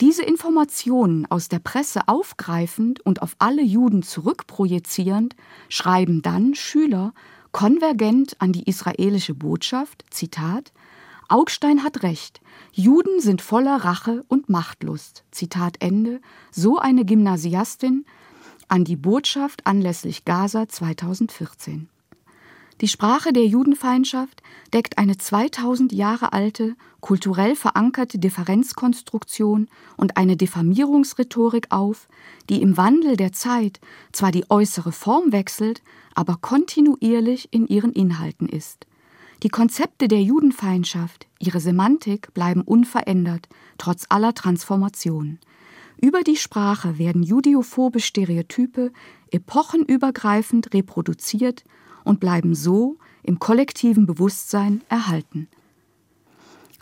Diese 0.00 0.22
Informationen 0.22 1.24
aus 1.26 1.48
der 1.48 1.60
Presse 1.60 2.08
aufgreifend 2.08 3.00
und 3.00 3.22
auf 3.22 3.36
alle 3.38 3.62
Juden 3.62 4.02
zurückprojizierend, 4.02 5.34
schreiben 5.68 6.20
dann 6.20 6.54
Schüler 6.54 7.14
konvergent 7.52 8.36
an 8.40 8.52
die 8.52 8.68
israelische 8.68 9.34
Botschaft, 9.34 10.04
Zitat, 10.10 10.72
Augstein 11.28 11.82
hat 11.82 12.02
recht, 12.02 12.40
Juden 12.72 13.20
sind 13.20 13.40
voller 13.40 13.76
Rache 13.76 14.24
und 14.28 14.48
Machtlust, 14.48 15.24
Zitat 15.30 15.76
Ende, 15.80 16.20
so 16.50 16.78
eine 16.78 17.04
Gymnasiastin 17.04 18.04
an 18.68 18.84
die 18.84 18.96
Botschaft 18.96 19.66
anlässlich 19.66 20.24
Gaza 20.24 20.68
2014. 20.68 21.88
Die 22.80 22.88
Sprache 22.88 23.32
der 23.32 23.46
Judenfeindschaft 23.46 24.42
deckt 24.72 24.98
eine 24.98 25.16
2000 25.16 25.92
Jahre 25.92 26.32
alte, 26.32 26.74
kulturell 27.00 27.54
verankerte 27.54 28.18
Differenzkonstruktion 28.18 29.68
und 29.96 30.16
eine 30.16 30.36
Diffamierungsrhetorik 30.36 31.68
auf, 31.70 32.08
die 32.50 32.60
im 32.60 32.76
Wandel 32.76 33.16
der 33.16 33.32
Zeit 33.32 33.80
zwar 34.12 34.32
die 34.32 34.50
äußere 34.50 34.90
Form 34.90 35.30
wechselt, 35.30 35.82
aber 36.14 36.36
kontinuierlich 36.40 37.48
in 37.52 37.68
ihren 37.68 37.92
Inhalten 37.92 38.48
ist. 38.48 38.86
Die 39.44 39.50
Konzepte 39.50 40.08
der 40.08 40.22
Judenfeindschaft, 40.22 41.26
ihre 41.38 41.60
Semantik 41.60 42.32
bleiben 42.32 42.62
unverändert, 42.62 43.46
trotz 43.76 44.06
aller 44.08 44.32
Transformationen. 44.32 45.38
Über 46.00 46.22
die 46.22 46.36
Sprache 46.36 46.98
werden 46.98 47.22
judeophobe 47.22 48.00
Stereotype 48.00 48.90
epochenübergreifend 49.30 50.72
reproduziert 50.72 51.62
und 52.04 52.20
bleiben 52.20 52.54
so 52.54 52.96
im 53.22 53.38
kollektiven 53.38 54.06
Bewusstsein 54.06 54.80
erhalten. 54.88 55.48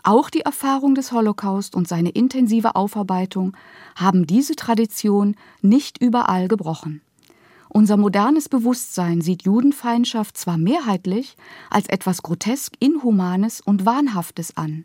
Auch 0.05 0.31
die 0.31 0.43
Erfahrung 0.43 0.95
des 0.95 1.11
Holocaust 1.11 1.75
und 1.75 1.89
seine 1.89 2.11
intensive 2.11 2.77
Aufarbeitung 2.77 3.57
haben 3.97 4.25
diese 4.25 4.55
Tradition 4.55 5.35
nicht 5.63 6.01
überall 6.01 6.47
gebrochen. 6.47 7.01
Unser 7.75 7.97
modernes 7.97 8.51
Bewusstsein 8.51 9.23
sieht 9.23 9.45
Judenfeindschaft 9.45 10.37
zwar 10.37 10.59
mehrheitlich 10.59 11.39
als 11.71 11.89
etwas 11.89 12.23
grotesk 12.23 12.75
Inhumanes 12.81 13.63
und 13.63 13.87
Wahnhaftes 13.87 14.59
an, 14.59 14.85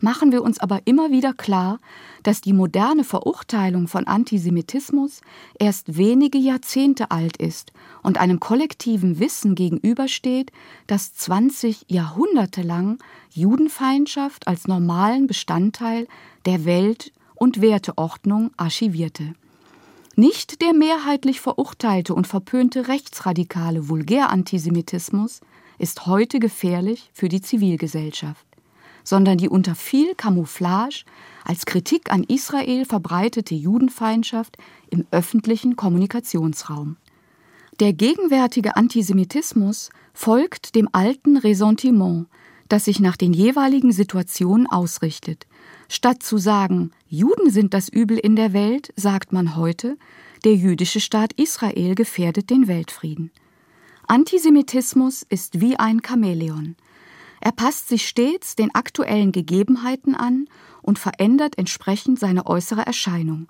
machen 0.00 0.32
wir 0.32 0.42
uns 0.42 0.58
aber 0.58 0.80
immer 0.84 1.12
wieder 1.12 1.32
klar, 1.32 1.78
dass 2.24 2.40
die 2.40 2.52
moderne 2.52 3.04
Verurteilung 3.04 3.86
von 3.86 4.08
Antisemitismus 4.08 5.20
erst 5.60 5.96
wenige 5.96 6.36
Jahrzehnte 6.36 7.12
alt 7.12 7.36
ist 7.36 7.72
und 8.02 8.18
einem 8.18 8.40
kollektiven 8.40 9.20
Wissen 9.20 9.54
gegenübersteht, 9.54 10.50
das 10.88 11.14
20 11.14 11.84
Jahrhunderte 11.86 12.62
lang 12.62 12.98
Judenfeindschaft 13.30 14.48
als 14.48 14.66
normalen 14.66 15.28
Bestandteil 15.28 16.08
der 16.46 16.64
Welt- 16.64 17.12
und 17.36 17.60
Werteordnung 17.60 18.50
archivierte. 18.56 19.34
Nicht 20.16 20.62
der 20.62 20.72
mehrheitlich 20.72 21.40
verurteilte 21.40 22.14
und 22.14 22.26
verpönte 22.26 22.88
rechtsradikale 22.88 23.88
Vulgärantisemitismus 23.88 25.40
ist 25.78 26.06
heute 26.06 26.38
gefährlich 26.38 27.10
für 27.12 27.28
die 27.28 27.40
Zivilgesellschaft 27.40 28.46
sondern 29.04 29.38
die 29.38 29.48
unter 29.48 29.74
viel 29.74 30.14
Camouflage 30.14 31.04
als 31.44 31.66
Kritik 31.66 32.10
an 32.10 32.24
Israel 32.24 32.86
verbreitete 32.86 33.54
Judenfeindschaft 33.54 34.56
im 34.90 35.06
öffentlichen 35.10 35.76
Kommunikationsraum. 35.76 36.96
Der 37.80 37.92
gegenwärtige 37.92 38.76
Antisemitismus 38.76 39.90
folgt 40.14 40.74
dem 40.74 40.88
alten 40.92 41.36
Ressentiment, 41.36 42.26
das 42.68 42.86
sich 42.86 42.98
nach 42.98 43.16
den 43.16 43.34
jeweiligen 43.34 43.92
Situationen 43.92 44.66
ausrichtet. 44.66 45.46
Statt 45.94 46.24
zu 46.24 46.38
sagen, 46.38 46.90
Juden 47.06 47.50
sind 47.50 47.72
das 47.72 47.88
Übel 47.88 48.18
in 48.18 48.34
der 48.34 48.52
Welt, 48.52 48.92
sagt 48.96 49.32
man 49.32 49.54
heute, 49.54 49.96
der 50.42 50.56
jüdische 50.56 50.98
Staat 50.98 51.32
Israel 51.34 51.94
gefährdet 51.94 52.50
den 52.50 52.66
Weltfrieden. 52.66 53.30
Antisemitismus 54.08 55.22
ist 55.22 55.60
wie 55.60 55.76
ein 55.76 56.00
Chamäleon. 56.04 56.74
Er 57.40 57.52
passt 57.52 57.86
sich 57.86 58.08
stets 58.08 58.56
den 58.56 58.74
aktuellen 58.74 59.30
Gegebenheiten 59.30 60.16
an 60.16 60.48
und 60.82 60.98
verändert 60.98 61.58
entsprechend 61.58 62.18
seine 62.18 62.44
äußere 62.46 62.84
Erscheinung. 62.84 63.46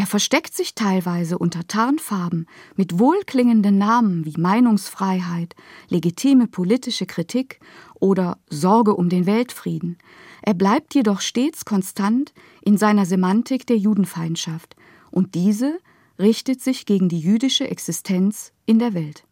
Er 0.00 0.06
versteckt 0.06 0.54
sich 0.54 0.74
teilweise 0.74 1.36
unter 1.36 1.66
Tarnfarben 1.66 2.46
mit 2.74 2.98
wohlklingenden 2.98 3.76
Namen 3.76 4.24
wie 4.24 4.40
Meinungsfreiheit, 4.40 5.54
legitime 5.90 6.46
politische 6.46 7.04
Kritik 7.04 7.60
oder 7.96 8.38
Sorge 8.48 8.94
um 8.94 9.10
den 9.10 9.26
Weltfrieden. 9.26 9.98
Er 10.40 10.54
bleibt 10.54 10.94
jedoch 10.94 11.20
stets 11.20 11.66
konstant 11.66 12.32
in 12.62 12.78
seiner 12.78 13.04
Semantik 13.04 13.66
der 13.66 13.76
Judenfeindschaft, 13.76 14.74
und 15.10 15.34
diese 15.34 15.78
richtet 16.18 16.62
sich 16.62 16.86
gegen 16.86 17.10
die 17.10 17.20
jüdische 17.20 17.68
Existenz 17.68 18.54
in 18.64 18.78
der 18.78 18.94
Welt. 18.94 19.24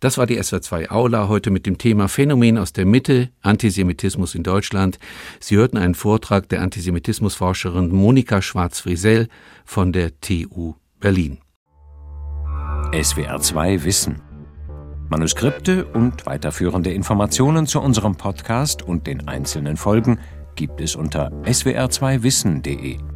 Das 0.00 0.18
war 0.18 0.26
die 0.26 0.40
SWR2 0.40 0.90
Aula 0.90 1.28
heute 1.28 1.50
mit 1.50 1.66
dem 1.66 1.78
Thema 1.78 2.08
Phänomen 2.08 2.58
aus 2.58 2.72
der 2.72 2.86
Mitte, 2.86 3.30
Antisemitismus 3.42 4.34
in 4.34 4.42
Deutschland. 4.42 4.98
Sie 5.40 5.56
hörten 5.56 5.76
einen 5.76 5.94
Vortrag 5.94 6.48
der 6.48 6.62
Antisemitismusforscherin 6.62 7.90
Monika 7.90 8.42
Schwarz-Friesell 8.42 9.28
von 9.64 9.92
der 9.92 10.20
TU 10.20 10.74
Berlin. 11.00 11.38
SWR2 12.92 13.84
Wissen. 13.84 14.20
Manuskripte 15.08 15.84
und 15.84 16.26
weiterführende 16.26 16.92
Informationen 16.92 17.66
zu 17.66 17.80
unserem 17.80 18.16
Podcast 18.16 18.82
und 18.82 19.06
den 19.06 19.28
einzelnen 19.28 19.76
Folgen 19.76 20.18
gibt 20.56 20.80
es 20.80 20.96
unter 20.96 21.30
swr2wissen.de. 21.42 23.13